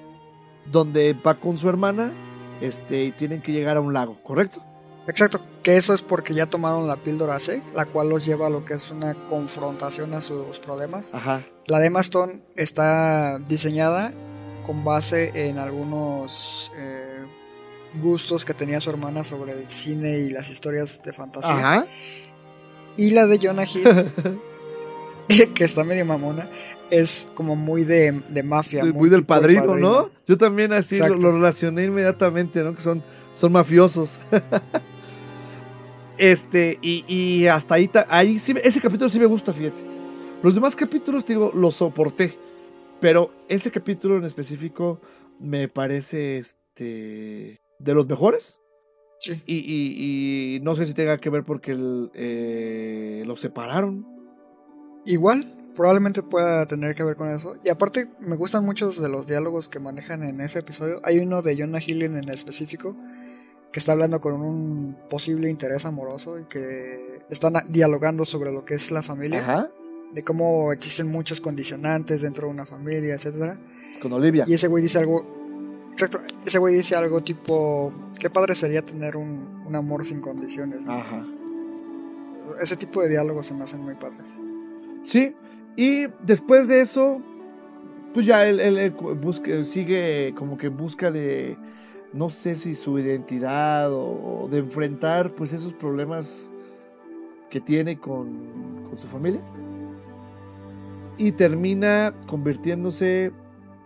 [0.71, 2.13] donde va con su hermana
[2.61, 4.63] este, y tienen que llegar a un lago, ¿correcto?
[5.05, 8.49] Exacto, que eso es porque ya tomaron la píldora C, la cual los lleva a
[8.49, 11.13] lo que es una confrontación a sus problemas.
[11.13, 11.43] Ajá.
[11.65, 14.13] La de Emma Stone está diseñada
[14.65, 17.16] con base en algunos eh,
[18.01, 21.57] gustos que tenía su hermana sobre el cine y las historias de fantasía.
[21.57, 21.87] Ajá.
[22.97, 23.93] Y la de Jonah Hill,
[25.53, 26.49] que está medio mamona,
[26.89, 28.83] es como muy de, de mafia.
[28.85, 30.09] Muy del padrino, ¿no?
[30.25, 32.75] Yo también así lo, relacioné inmediatamente, ¿no?
[32.75, 34.19] Que son, son mafiosos.
[36.17, 39.83] este, y, y hasta ahí, ahí sí, ese capítulo sí me gusta, fíjate.
[40.41, 42.37] Los demás capítulos, te digo, los soporté.
[42.99, 44.99] Pero ese capítulo en específico
[45.39, 48.61] me parece este de los mejores.
[49.19, 49.41] Sí.
[49.45, 54.05] Y, y- y no sé si tenga que ver porque el, eh, los separaron.
[55.05, 57.55] Igual, probablemente pueda tener que ver con eso.
[57.63, 60.99] Y aparte, me gustan muchos de los diálogos que manejan en ese episodio.
[61.03, 62.95] Hay uno de Jonah Hill en específico
[63.71, 68.75] que está hablando con un posible interés amoroso y que están dialogando sobre lo que
[68.75, 69.69] es la familia, Ajá.
[70.13, 73.59] de cómo existen muchos condicionantes dentro de una familia, etcétera.
[74.01, 74.45] Con Olivia.
[74.47, 75.36] Y ese güey dice algo,
[75.97, 80.85] exacto, ese güey dice algo tipo, qué padre sería tener un, un amor sin condiciones.
[80.85, 80.93] ¿no?
[80.93, 81.25] Ajá.
[82.61, 84.25] Ese tipo de diálogos se me hacen muy padres.
[85.03, 85.35] Sí,
[85.75, 87.19] y después de eso,
[88.13, 91.57] pues ya él, él- sigue como que busca de,
[92.13, 96.51] no sé si su identidad o, o de enfrentar pues esos problemas
[97.49, 99.41] que tiene con, con su familia.
[101.17, 103.31] Y termina convirtiéndose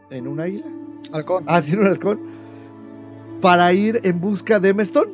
[0.10, 0.66] en un águila.
[1.12, 1.44] Halcón.
[1.48, 2.20] Ah, sí, un halcón.
[3.42, 5.14] Para ir en busca de Stone.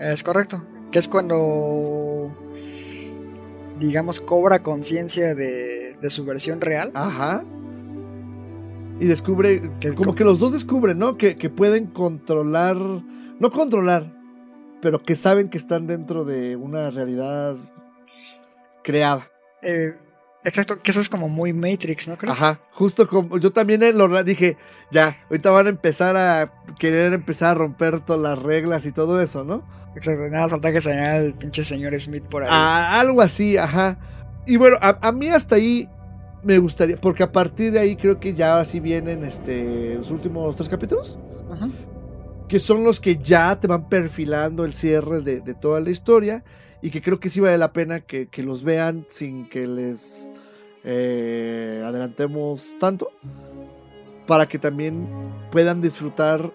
[0.00, 0.62] Es correcto.
[0.90, 2.36] Que es cuando,
[3.78, 6.90] digamos, cobra conciencia de, de su versión real.
[6.94, 7.44] Ajá.
[9.00, 11.16] Y descubre, como que los dos descubren, ¿no?
[11.16, 14.16] Que, que pueden controlar, no controlar,
[14.80, 17.56] pero que saben que están dentro de una realidad
[18.84, 19.28] creada.
[19.62, 19.94] Eh,
[20.44, 22.36] exacto, que eso es como muy Matrix, ¿no crees?
[22.36, 24.56] Ajá, justo como yo también eh, lo dije,
[24.90, 29.20] ya, ahorita van a empezar a querer empezar a romper todas las reglas y todo
[29.20, 29.64] eso, ¿no?
[29.96, 32.48] Exacto, nada, falta que se el pinche señor Smith por ahí.
[32.50, 33.98] Ah, algo así, ajá.
[34.46, 35.88] Y bueno, a, a mí hasta ahí
[36.42, 40.10] me gustaría, porque a partir de ahí creo que ya ahora sí vienen este, los
[40.10, 41.18] últimos tres capítulos.
[41.50, 41.68] Ajá.
[42.48, 46.42] que son los que ya te van perfilando el cierre de, de toda la historia
[46.82, 50.30] y que creo que sí vale la pena que, que los vean sin que les
[50.84, 53.10] eh, adelantemos tanto
[54.26, 55.08] para que también
[55.50, 56.52] puedan disfrutar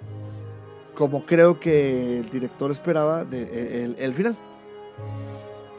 [0.96, 4.38] como creo que el director esperaba e, el, el final.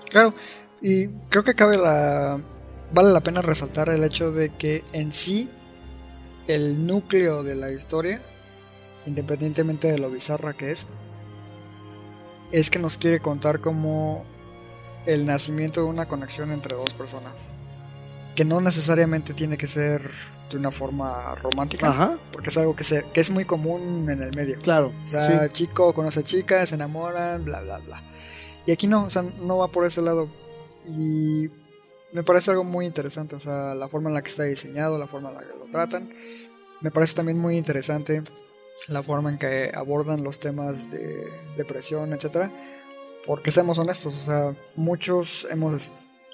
[0.08, 0.34] Claro,
[0.80, 2.40] y creo que cabe la.
[2.92, 5.48] Vale la pena resaltar el hecho de que en sí
[6.48, 8.20] el núcleo de la historia,
[9.06, 10.86] independientemente de lo bizarra que es,
[12.50, 14.24] es que nos quiere contar como
[15.06, 17.54] el nacimiento de una conexión entre dos personas.
[18.40, 20.00] Que no necesariamente tiene que ser
[20.50, 24.22] de una forma romántica, Ajá, porque es algo que, se, que es muy común en
[24.22, 24.58] el medio.
[24.60, 24.94] claro.
[25.04, 25.52] O sea, sí.
[25.52, 28.02] chico conoce chica, se enamoran, bla, bla, bla.
[28.64, 30.26] Y aquí no, o sea, no va por ese lado.
[30.86, 31.50] Y
[32.14, 35.06] me parece algo muy interesante, o sea, la forma en la que está diseñado, la
[35.06, 36.10] forma en la que lo tratan.
[36.80, 38.22] Me parece también muy interesante
[38.88, 41.26] la forma en que abordan los temas de
[41.58, 42.50] depresión, etcétera.
[43.26, 45.74] Porque seamos honestos, o sea, muchos hemos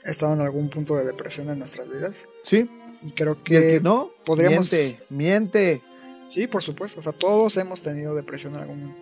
[0.07, 2.27] estado en algún punto de depresión en nuestras vidas.
[2.45, 2.69] Sí,
[3.03, 5.83] Y creo y el que no, podríamos- miente, miente.
[6.27, 6.99] Sí, por supuesto.
[7.01, 8.97] O sea, todos hemos tenido depresión en algún,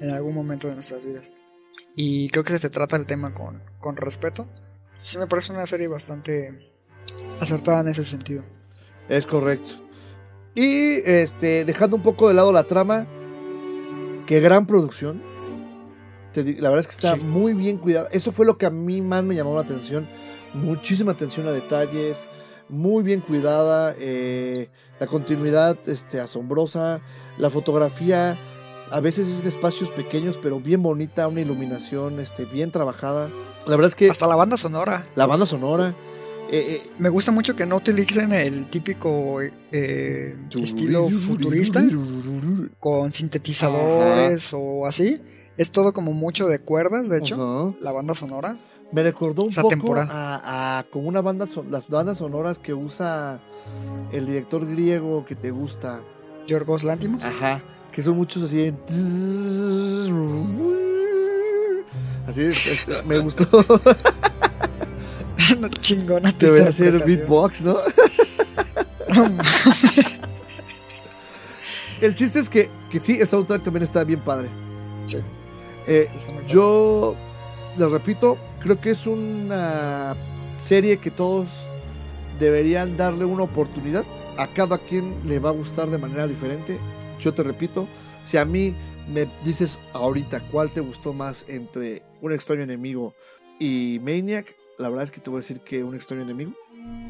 [0.00, 1.32] en algún momento de nuestras vidas.
[1.94, 4.46] Y creo que se te trata el tema con, con respeto.
[4.98, 6.72] Sí, me parece una serie bastante
[7.40, 8.44] acertada en ese sentido.
[9.08, 9.70] Es correcto.
[10.54, 13.06] Y este, dejando un poco de lado la trama,
[14.26, 15.22] qué gran producción.
[16.34, 17.24] La verdad es que está Sí.
[17.24, 18.08] muy bien cuidada.
[18.12, 20.08] Eso fue lo que a mí más me llamó la atención.
[20.54, 22.28] Muchísima atención a detalles,
[22.68, 23.94] muy bien cuidada.
[23.98, 24.68] eh,
[25.00, 27.00] la continuidad este, asombrosa.
[27.38, 28.36] La fotografía,
[28.90, 31.28] a veces es en espacios pequeños, pero bien bonita.
[31.28, 33.30] Una iluminación este, bien trabajada.
[33.66, 35.06] La verdad es que Hasta la banda sonora.
[35.14, 35.94] la banda sonora.
[36.50, 39.40] eh, eh, Me gusta mucho que no utilicen el típico
[39.70, 41.84] eh, estilo futurista
[42.80, 45.20] con sintetizadores o así.
[45.56, 47.76] Es todo como mucho de cuerdas, de hecho, Ajá.
[47.80, 48.56] la banda sonora.
[48.92, 52.72] Me recordó un Esa poco a, a como una banda son- las bandas sonoras que
[52.72, 53.38] usa
[54.12, 56.00] el director griego que te gusta.
[56.46, 57.22] Yorgos Lantimos.
[57.24, 57.60] Ajá.
[57.92, 58.78] Que son muchos así en...
[62.26, 63.46] Así es, es- me gustó.
[65.58, 67.74] Una chingona Te voy a hacer beatbox, ¿no?
[67.74, 67.82] No.
[72.00, 74.48] El chiste es que, que sí, el soundtrack también está bien padre.
[75.06, 75.18] Sí.
[75.86, 77.16] Eh, Sí, está yo,
[77.76, 80.16] les repito, creo que es una
[80.58, 81.48] serie que todos
[82.38, 84.04] deberían darle una oportunidad.
[84.36, 86.78] A cada quien le va a gustar de manera diferente.
[87.20, 87.88] Yo te repito,
[88.24, 88.74] si a mí
[89.12, 93.14] me dices ahorita cuál te gustó más entre Un extraño enemigo
[93.58, 96.52] y Maniac, la verdad es que te voy a decir que Un extraño enemigo.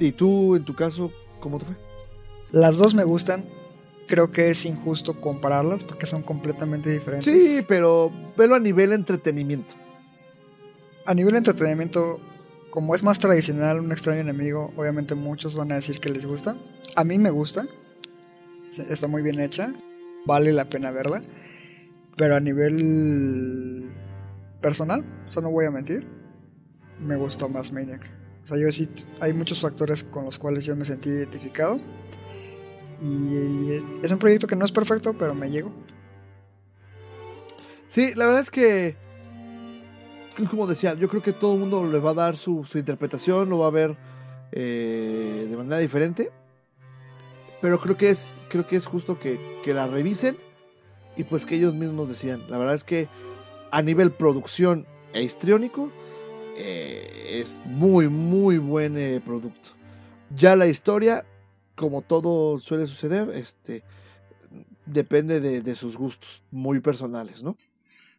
[0.00, 1.74] Y tú, en tu caso, ¿cómo te fue?
[2.50, 3.44] Las dos me gustan.
[4.06, 7.30] Creo que es injusto compararlas porque son completamente diferentes.
[7.30, 9.74] Sí, pero velo a nivel entretenimiento.
[11.08, 12.20] A nivel de entretenimiento,
[12.68, 16.54] como es más tradicional, un extraño enemigo, obviamente muchos van a decir que les gusta.
[16.96, 17.66] A mí me gusta.
[18.68, 19.72] Está muy bien hecha.
[20.26, 21.22] Vale la pena verla.
[22.14, 23.90] Pero a nivel
[24.60, 26.06] personal, o sea, no voy a mentir,
[27.00, 28.02] me gustó más Maniac.
[28.42, 28.90] O sea, yo sí,
[29.22, 31.78] hay muchos factores con los cuales yo me sentí identificado.
[33.00, 35.72] Y es un proyecto que no es perfecto, pero me llegó.
[37.88, 39.07] Sí, la verdad es que,
[40.42, 42.78] es como decía, yo creo que todo el mundo le va a dar su, su
[42.78, 43.96] interpretación, lo va a ver
[44.52, 46.30] eh, de manera diferente.
[47.60, 50.36] Pero creo que es, creo que es justo que, que la revisen
[51.16, 52.48] y pues que ellos mismos decidan.
[52.48, 53.08] La verdad es que
[53.70, 55.90] a nivel producción e histriónico
[56.56, 59.70] eh, es muy, muy buen eh, producto.
[60.34, 61.24] Ya la historia,
[61.74, 63.82] como todo suele suceder, este
[64.86, 67.56] depende de, de sus gustos muy personales, ¿no?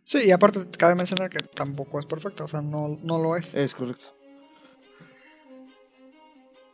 [0.10, 3.54] Sí, y aparte cabe mencionar que tampoco es perfecto, o sea, no, no lo es.
[3.54, 4.08] Es correcto.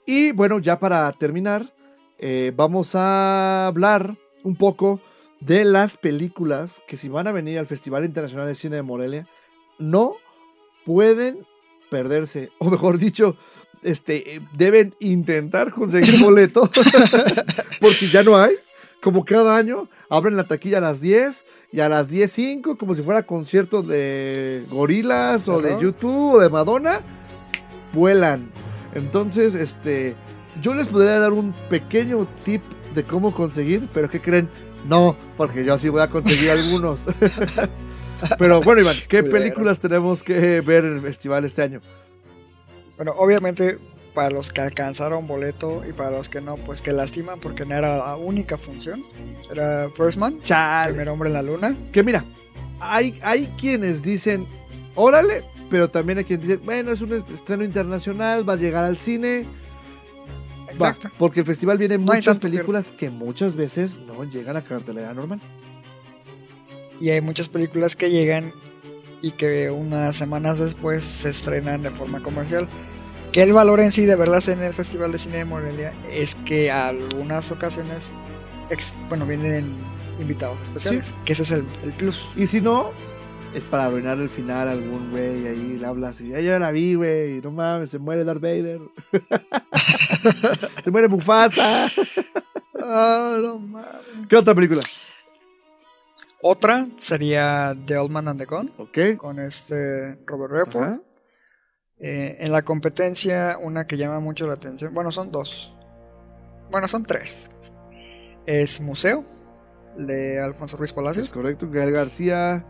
[0.05, 1.75] Y bueno, ya para terminar,
[2.17, 4.15] eh, vamos a hablar
[4.45, 5.01] un poco
[5.41, 9.27] de las películas que si van a venir al Festival Internacional de Cine de Morelia,
[9.79, 10.15] no
[10.86, 11.45] pueden
[11.89, 13.36] perderse, o mejor dicho,
[13.83, 16.69] este, deben intentar conseguir boleto,
[17.81, 18.55] porque ya no hay.
[19.03, 23.01] Como cada año, abren la taquilla a las 10 y a las 10.05, como si
[23.01, 25.78] fuera concierto de gorilas o de.
[25.82, 27.01] YouTube o de Madonna,
[27.93, 28.51] vuelan.
[28.93, 30.16] Entonces, este,
[30.61, 32.61] yo les podría dar un pequeño tip
[32.93, 34.49] de cómo conseguir, pero ¿qué creen?
[34.86, 37.07] No, porque yo sí voy a conseguir algunos.
[38.39, 41.82] pero bueno, Iván, ¿qué películas tenemos que ver en el festival este año?
[42.95, 43.78] Bueno, obviamente
[44.16, 47.76] para los que alcanzaron boleto y para los que no, pues que lastiman porque no
[47.76, 49.03] era la única función.
[49.51, 50.93] Era First Man, Chale.
[50.93, 51.76] primer hombre en la luna.
[51.91, 52.26] Que mira,
[52.80, 54.47] hay, hay quienes dicen,
[54.95, 58.86] órale, pero también hay quienes dicen, bueno, es un est- estreno internacional, va a llegar
[58.86, 59.45] al cine.
[60.68, 61.09] Va, Exacto.
[61.20, 65.41] porque el festival viene No muchas películas que muchas veces no llegan a cartelera normal.
[66.99, 68.53] Y hay muchas películas que llegan
[69.22, 72.70] y que unas semanas después se estrenan de forma comercial.
[73.36, 76.36] Que el valor en sí de verlas en el Festival de Cine de Morelia es
[76.36, 78.13] que a algunas ocasiones,
[78.69, 79.75] ex- bueno, vienen
[80.19, 82.29] invitados especiales, que ese es el, el plus.
[82.38, 82.91] Y si no,
[83.53, 86.71] es para arruinar el final a algún güey ahí le hablas y ya yo la
[86.71, 88.79] vi, güey, no mames, se muere Darth Vader.
[90.81, 91.88] se muere Mufasa.
[92.81, 94.27] Ah, no mames.
[94.29, 94.81] ¿Qué otra película?
[96.41, 99.17] Otra sería The Old Man and the Gun, Ok.
[99.17, 100.83] con este Robert Redford.
[100.86, 101.01] Ajá.
[101.99, 105.73] Eh, en la competencia, una que llama mucho la atención, bueno, son dos.
[106.71, 107.49] Bueno, son tres.
[108.45, 109.23] Es Museo,
[109.97, 111.31] de Alfonso Ruiz Es Palacios.
[111.33, 112.65] correcto, Gael García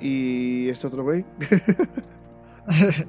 [0.00, 1.24] y este otro güey.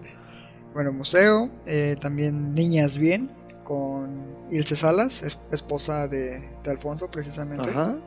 [0.74, 3.32] Bueno, Museo, eh, también Niñas Bien,
[3.64, 7.70] con Ilse Salas, es- esposa de, de Alfonso precisamente.
[7.72, 7.98] Ajá.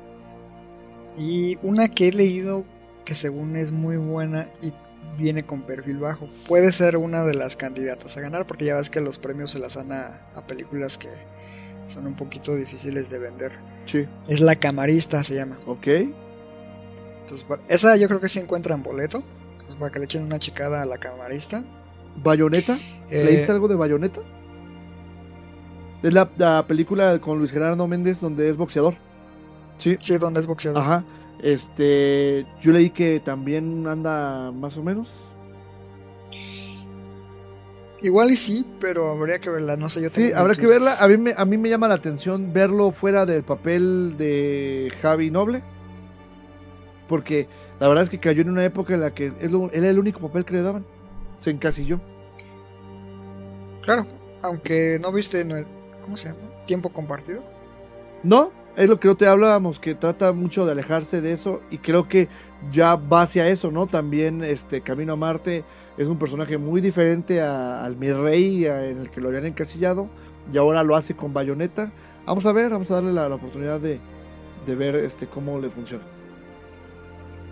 [1.18, 2.62] Y una que he leído
[3.04, 4.72] que según es muy buena y
[5.18, 6.28] viene con perfil bajo.
[6.46, 9.58] Puede ser una de las candidatas a ganar, porque ya ves que los premios se
[9.58, 11.08] las dan a, a películas que
[11.86, 13.52] son un poquito difíciles de vender.
[13.86, 14.06] Sí.
[14.28, 15.58] Es La Camarista, se llama.
[15.66, 15.86] Ok.
[17.20, 19.22] Entonces, esa yo creo que sí encuentra en boleto.
[19.66, 21.62] Pues para que le echen una chicada a La Camarista.
[22.22, 22.78] Bayoneta.
[23.10, 24.20] Eh, ¿Leíste algo de Bayoneta?
[26.02, 28.96] Es la, la película con Luis Gerardo Méndez donde es boxeador.
[29.78, 29.96] Sí.
[30.00, 30.82] Sí, donde es boxeador.
[30.82, 31.04] Ajá.
[31.42, 35.08] Este, yo leí que también anda más o menos.
[38.02, 39.76] Igual y sí, pero habría que verla.
[39.76, 40.96] No sé, yo Sí, habrá que verla.
[41.00, 45.30] A mí, me, a mí me llama la atención verlo fuera del papel de Javi
[45.30, 45.62] Noble.
[47.08, 47.46] Porque
[47.78, 50.20] la verdad es que cayó en una época en la que lo- era el único
[50.20, 50.86] papel que le daban.
[51.38, 52.00] Se encasilló.
[53.82, 54.06] Claro,
[54.42, 55.44] aunque no viste.
[55.44, 55.56] no-
[56.02, 56.40] ¿Cómo se llama?
[56.66, 57.42] Tiempo compartido.
[58.22, 61.78] No, es lo que no te hablábamos, que trata mucho de alejarse de eso y
[61.78, 62.28] creo que
[62.70, 63.86] ya va hacia eso, ¿no?
[63.86, 65.64] También este Camino a Marte
[65.98, 69.46] es un personaje muy diferente a- al mi rey a- en el que lo habían
[69.46, 70.08] encasillado
[70.52, 71.92] y ahora lo hace con bayoneta.
[72.26, 73.98] Vamos a ver, vamos a darle la, la oportunidad de,
[74.66, 76.04] de ver este cómo le funciona.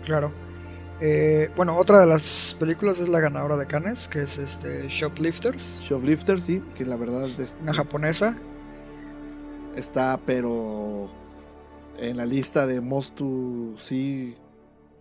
[0.05, 0.31] Claro.
[1.01, 5.81] Eh, bueno, otra de las películas es la ganadora de Cannes, que es este Shoplifters,
[5.81, 8.35] Shoplifter, sí, que la verdad es- una japonesa.
[9.79, 11.09] Está, pero
[11.97, 14.35] en la lista de Most to sí.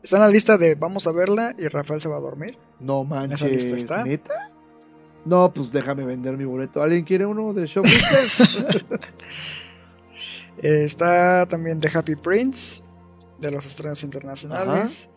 [0.03, 2.57] Está en la lista de vamos a verla y Rafael se va a dormir.
[2.81, 4.05] No esa manches, lista está?
[4.05, 4.51] ¿neta?
[5.25, 6.81] No, pues déjame vender mi boleto.
[6.81, 8.87] ¿Alguien quiere uno de Shoplifter?
[10.61, 12.83] Eh, está también The Happy Prince,
[13.41, 15.09] de los estrenos internacionales.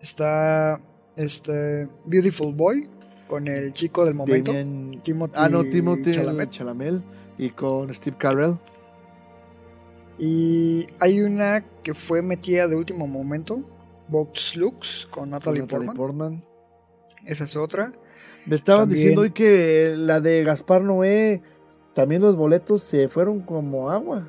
[0.00, 0.80] Está
[1.16, 2.88] este Beautiful Boy,
[3.26, 6.12] con el chico del momento, Damien- Timothy ah, no, Timothy.
[6.12, 7.02] Chalamet.
[7.42, 8.56] Y con Steve Carell.
[10.18, 13.60] Y hay una que fue metida de último momento,
[14.08, 15.96] Vox Lux, con Natalie, Natalie Portman.
[15.96, 16.44] Portman.
[17.26, 17.92] Esa es otra.
[18.46, 21.42] Me estaban También- diciendo hoy que la de Gaspar Noé,
[21.94, 24.28] también los boletos se fueron como agua.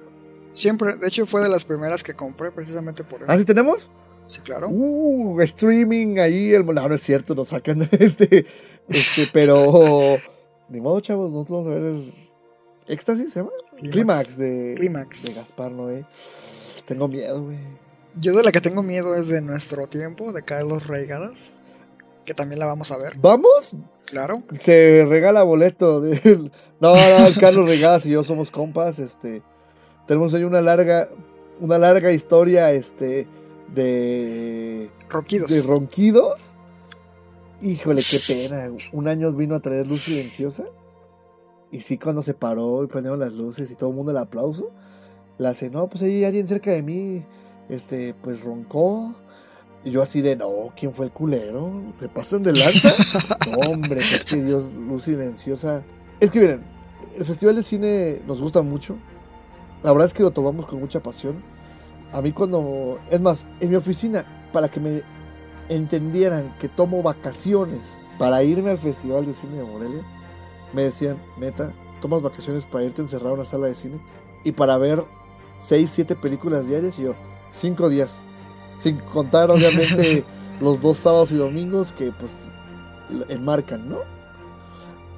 [0.53, 3.31] Siempre, de hecho fue de las primeras que compré precisamente por eso.
[3.31, 3.89] ¿Ah, sí tenemos?
[4.27, 4.69] Sí, claro.
[4.69, 6.53] Uh, streaming ahí.
[6.53, 6.65] El...
[6.65, 8.45] No, no es cierto, nos sacan este.
[8.87, 10.15] Este, pero.
[10.69, 12.13] Ni modo, chavos, nosotros vamos a ver el.
[12.87, 13.51] ¿Éxtasis se llama?
[13.91, 14.37] Clímax.
[14.37, 15.23] De, Clímax.
[15.23, 16.05] de Gaspar Noé.
[16.85, 17.59] Tengo miedo, güey.
[18.19, 21.53] Yo de la que tengo miedo es de nuestro tiempo, de Carlos Reigadas,
[22.25, 23.75] que también la vamos a ver, ¿Vamos?
[24.05, 24.43] claro.
[24.59, 26.51] Se regala boleto de.
[26.79, 28.99] No, no, Carlos Regadas y yo somos compas.
[28.99, 29.41] Este.
[30.05, 31.07] Tenemos ahí una larga.
[31.61, 32.71] Una larga historia.
[32.73, 33.25] Este.
[33.73, 34.91] De.
[35.09, 35.49] Roquidos.
[35.49, 36.53] de ronquidos.
[37.61, 38.69] Híjole, qué pena.
[38.91, 40.65] Un año vino a traer luz silenciosa.
[41.73, 44.69] Y sí, cuando se paró y prendieron las luces y todo el mundo el aplauso,
[45.39, 47.25] la hace, no, pues ahí alguien cerca de mí,
[47.67, 49.15] este, pues roncó.
[49.83, 51.81] Y yo así de, no, ¿quién fue el culero?
[51.95, 52.91] ¿Se pasan de lanza?
[53.49, 55.83] no, hombre, es que Dios, luz silenciosa.
[56.19, 56.61] Es que miren,
[57.17, 58.95] el Festival de Cine nos gusta mucho.
[59.81, 61.41] La verdad es que lo tomamos con mucha pasión.
[62.11, 64.23] A mí cuando, es más, en mi oficina,
[64.53, 65.01] para que me
[65.69, 70.03] entendieran que tomo vacaciones para irme al Festival de Cine de Morelia,
[70.73, 71.71] me decían, neta,
[72.01, 73.99] tomas vacaciones para irte a encerrar a una sala de cine
[74.43, 75.03] y para ver
[75.59, 77.13] 6, 7 películas diarias y yo,
[77.51, 78.21] 5 días,
[78.79, 80.25] sin contar obviamente
[80.59, 82.33] los dos sábados y domingos que pues
[83.29, 83.99] enmarcan, ¿no?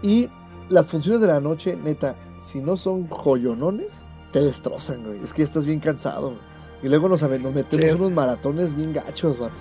[0.01, 0.29] Y
[0.69, 5.23] las funciones de la noche, neta, si no son joyonones, te destrozan, güey.
[5.23, 6.29] Es que ya estás bien cansado.
[6.31, 6.39] güey.
[6.83, 7.89] Y luego nos, nos metemos Sí.
[8.01, 9.55] unos maratones bien gachos, vato.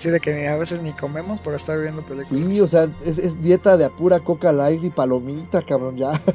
[0.00, 2.42] Sí, de que a veces ni comemos por estar viendo películas.
[2.48, 6.18] Sí, o sea, es, es dieta de a pura coca light y palomita, cabrón, ya.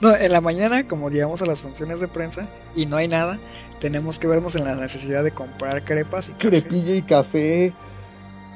[0.00, 3.38] No, en la mañana, como llegamos a las funciones de prensa y no hay nada,
[3.80, 6.48] tenemos que vernos en la necesidad de comprar crepas y café.
[6.48, 7.70] crepilla y café.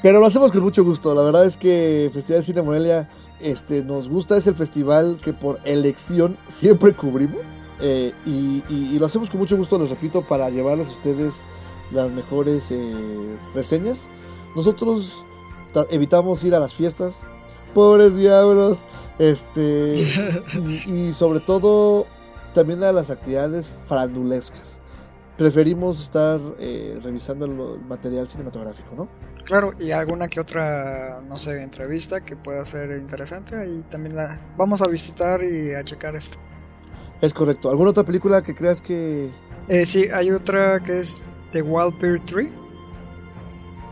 [0.02, 1.14] Pero lo hacemos con mucho gusto.
[1.14, 3.08] La verdad es que Festival de Cine Morelia
[3.40, 4.36] este, nos gusta.
[4.36, 7.42] Es el festival que por elección siempre cubrimos.
[7.80, 11.42] Eh, y, y- y lo hacemos con mucho gusto, les repito, para llevarles a ustedes
[11.90, 14.08] las mejores eh, reseñas.
[14.56, 15.24] Nosotros
[15.72, 17.20] ta- evitamos ir a las fiestas.
[17.74, 18.82] Pobres diablos.
[19.18, 19.94] Este,
[20.86, 22.06] y, y sobre todo
[22.52, 24.80] también a las actividades farandulescas
[25.36, 29.08] preferimos estar eh, revisando el, el material cinematográfico, ¿no?
[29.44, 33.56] Claro, y alguna que otra, no sé, entrevista que pueda ser interesante.
[33.68, 36.38] Y también la vamos a visitar y a checar esto.
[37.20, 37.68] Es correcto.
[37.68, 39.30] ¿Alguna otra película que creas que...
[39.68, 41.24] Eh, sí, hay otra que es
[41.54, 42.50] The Wild Pear Tree,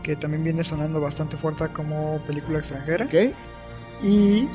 [0.03, 3.07] que también viene sonando bastante fuerte como película extranjera.
[4.01, 4.49] Y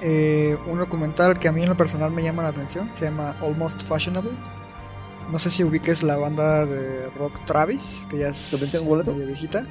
[0.00, 3.36] eh, un documental que a mí en lo personal me llama la atención, se llama
[3.42, 4.30] Almost Fashionable.
[5.30, 9.12] No sé si ubiques la banda de rock Travis, que ya es ¿También tengo boleto?
[9.12, 9.64] medio viejita.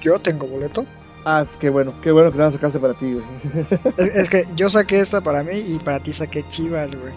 [0.00, 0.86] Yo tengo boleto.
[1.26, 3.26] Ah, qué bueno, qué bueno que la sacaste para ti, güey.
[3.98, 7.12] Es, es que yo saqué esta para mí y para ti saqué Chivas, güey.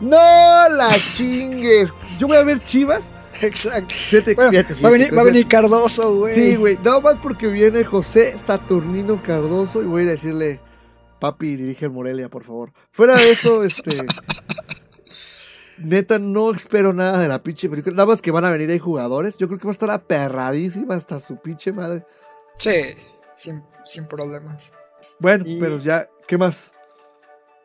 [0.00, 1.92] ¡No la chingues!
[2.18, 3.10] Yo voy a ver Chivas.
[3.42, 3.94] Exacto.
[3.94, 5.24] Fíjate, Bueno, fíjate, va, a venir, va a fíjate.
[5.32, 6.34] venir Cardoso, güey.
[6.34, 6.78] Sí, güey.
[6.82, 10.60] No más porque viene José Saturnino Cardoso y voy a ir a decirle,
[11.20, 12.72] papi, dirige el Morelia, por favor.
[12.92, 13.96] Fuera de eso, este...
[15.78, 17.94] Neta, no espero nada de la pinche película.
[17.96, 19.38] Nada más que van a venir ahí jugadores.
[19.38, 22.04] Yo creo que va a estar aperradísima hasta su pinche madre.
[22.58, 22.72] Sí,
[23.34, 24.72] sin, sin problemas.
[25.18, 26.72] Bueno, Y- pero ya, ¿qué más?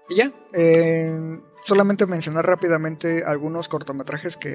[0.09, 4.51] Y ya, eh, solamente mencionar rápidamente algunos cortometrajes que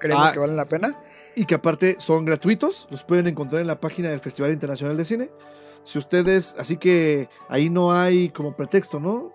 [0.00, 0.32] creemos Ah.
[0.32, 0.90] que valen la pena.
[1.34, 5.04] y que aparte son gratuitos, los pueden encontrar en la página del Festival Internacional de
[5.04, 5.30] Cine.
[5.84, 9.32] Si ustedes, así que ahí no hay como pretexto, ¿no?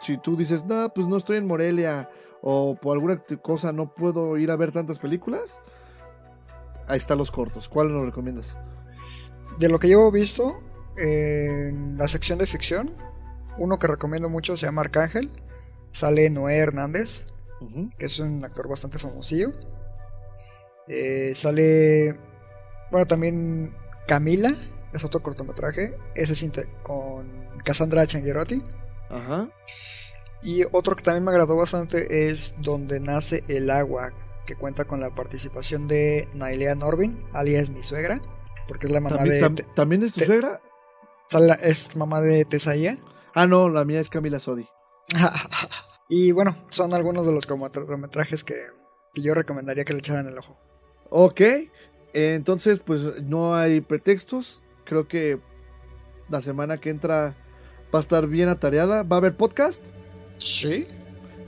[0.00, 2.10] Si tú dices, no, pues no estoy en Morelia
[2.42, 5.60] o por alguna cosa no puedo ir a ver tantas películas,
[6.88, 7.68] ahí están los cortos.
[7.68, 8.56] ¿Cuál nos recomiendas?
[9.58, 10.60] De lo que llevo visto
[10.96, 12.90] en la sección de ficción,
[13.58, 15.30] uno que recomiendo mucho se llama Arcángel.
[15.96, 17.24] Sale Noé Hernández,
[17.98, 19.50] que es un actor bastante famosillo.
[20.88, 22.14] Eh, sale,
[22.90, 23.74] bueno, también
[24.06, 24.54] Camila,
[24.92, 26.50] es otro cortometraje, ese es
[26.82, 27.26] con
[27.64, 28.62] Cassandra Changuerotti.
[29.08, 29.48] Ajá.
[30.42, 34.12] Y otro que también me agradó bastante es Donde nace el agua,
[34.44, 38.20] que cuenta con la participación de Nailea Norvin, alias mi suegra,
[38.68, 39.64] porque es la mamá ¿También, de...
[39.64, 40.60] tam- ¿también es tu suegra?
[41.62, 42.98] es mamá de Tesaía.
[43.34, 44.68] Ah, no, la mía es Camila Sodi.
[46.08, 48.56] y bueno, son algunos de los cortometrajes que,
[49.14, 50.58] que yo recomendaría que le echaran el ojo.
[51.10, 51.40] Ok,
[52.12, 54.62] entonces pues no hay pretextos.
[54.84, 55.38] Creo que
[56.28, 57.36] la semana que entra
[57.94, 59.02] va a estar bien atareada.
[59.02, 59.84] ¿Va a haber podcast?
[60.38, 60.86] Sí.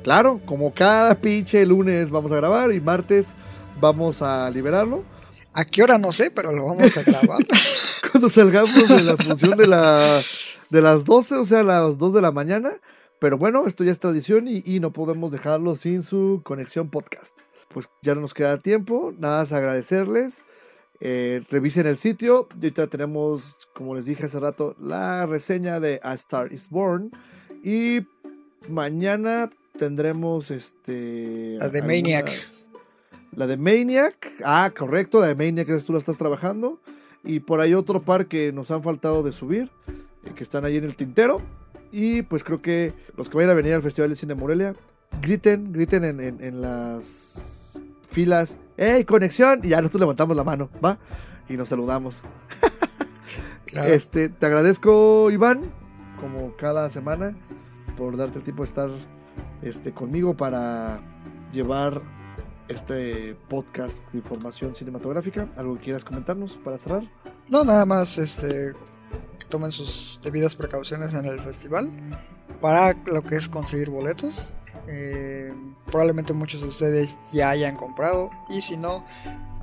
[0.02, 3.34] Claro, como cada pinche lunes vamos a grabar y martes
[3.80, 5.04] vamos a liberarlo.
[5.54, 5.98] ¿A qué hora?
[5.98, 7.38] No sé, pero lo vamos a grabar.
[8.12, 10.20] Cuando salgamos de la función de, la,
[10.70, 12.70] de las 12, o sea, las 2 de la mañana.
[13.20, 17.36] Pero bueno, esto ya es tradición y, y no podemos dejarlo sin su conexión podcast.
[17.68, 20.42] Pues ya no nos queda tiempo, nada más agradecerles.
[21.00, 22.48] Eh, revisen el sitio.
[22.54, 27.10] Y ahorita tenemos, como les dije hace rato, la reseña de A Star is Born.
[27.62, 28.00] Y
[28.68, 31.56] mañana tendremos este.
[31.58, 32.30] La de alguna- Maniac.
[33.36, 34.32] La de Maniac.
[34.44, 36.80] Ah, correcto, la de Maniac, tú la estás trabajando.
[37.24, 39.70] Y por ahí otro par que nos han faltado de subir,
[40.24, 41.42] eh, que están ahí en el tintero.
[41.92, 44.74] Y pues creo que los que vayan a venir al Festival de Cine Morelia,
[45.22, 47.78] griten, griten en, en- en las
[48.10, 48.56] filas.
[48.76, 49.60] ¡Ey, conexión!
[49.62, 50.98] Y ya nosotros levantamos la mano, ¿va?
[51.48, 52.22] Y nos saludamos.
[53.66, 53.92] Claro.
[53.92, 55.70] Este, te agradezco, Iván,
[56.22, 57.34] como cada semana,
[57.98, 58.88] por darte el tiempo de estar
[59.60, 61.02] este, conmigo para
[61.52, 62.00] llevar
[62.68, 65.48] este podcast de información cinematográfica.
[65.58, 67.02] ¿Algo que quieras comentarnos para cerrar?
[67.50, 68.72] No, nada más este
[69.48, 71.90] tomen sus debidas precauciones en el festival
[72.60, 74.52] para lo que es conseguir boletos.
[74.86, 75.52] Eh,
[75.86, 79.04] probablemente muchos de ustedes ya hayan comprado y si no,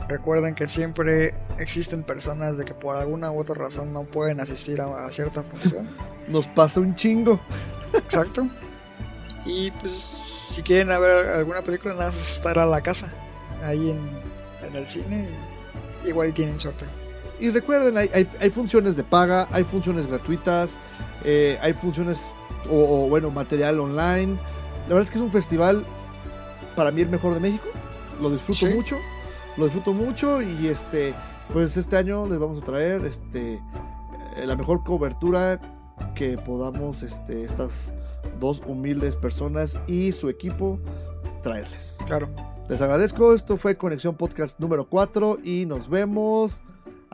[0.08, 4.82] recuerden que siempre existen personas de que por alguna u otra razón no pueden asistir
[4.82, 5.90] a, a cierta función.
[6.28, 7.40] Nos pasa un chingo.
[7.94, 8.48] Exacto.
[9.46, 9.94] Y pues
[10.50, 13.12] si quieren ver alguna película, nada más es estar a la casa,
[13.62, 14.10] ahí en,
[14.68, 15.28] en el cine,
[16.04, 16.86] igual tienen suerte.
[17.40, 20.80] Y recuerden, hay, hay, hay funciones de paga, hay funciones gratuitas,
[21.24, 22.32] eh, hay funciones
[22.70, 24.36] o, o, bueno, material online.
[24.84, 25.86] La verdad es que es un festival
[26.76, 27.66] para mí el mejor de México.
[28.22, 28.74] Lo disfruto Sí.
[28.74, 28.98] mucho,
[29.58, 31.14] lo disfruto mucho y este,
[31.52, 33.56] pues este año les vamos a traer este
[34.38, 35.60] eh, la mejor cobertura
[36.14, 37.94] que podamos este, estas
[38.40, 40.80] dos humildes personas y su equipo
[41.44, 41.98] traerles.
[42.06, 42.30] Claro.
[42.70, 46.62] Les agradezco, esto fue Conexión Podcast número 4 y nos vemos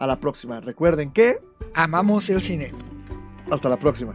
[0.02, 0.60] a la próxima.
[0.60, 1.40] Recuerden que
[1.76, 2.72] Amamos el cine.
[3.50, 4.14] hasta la próxima.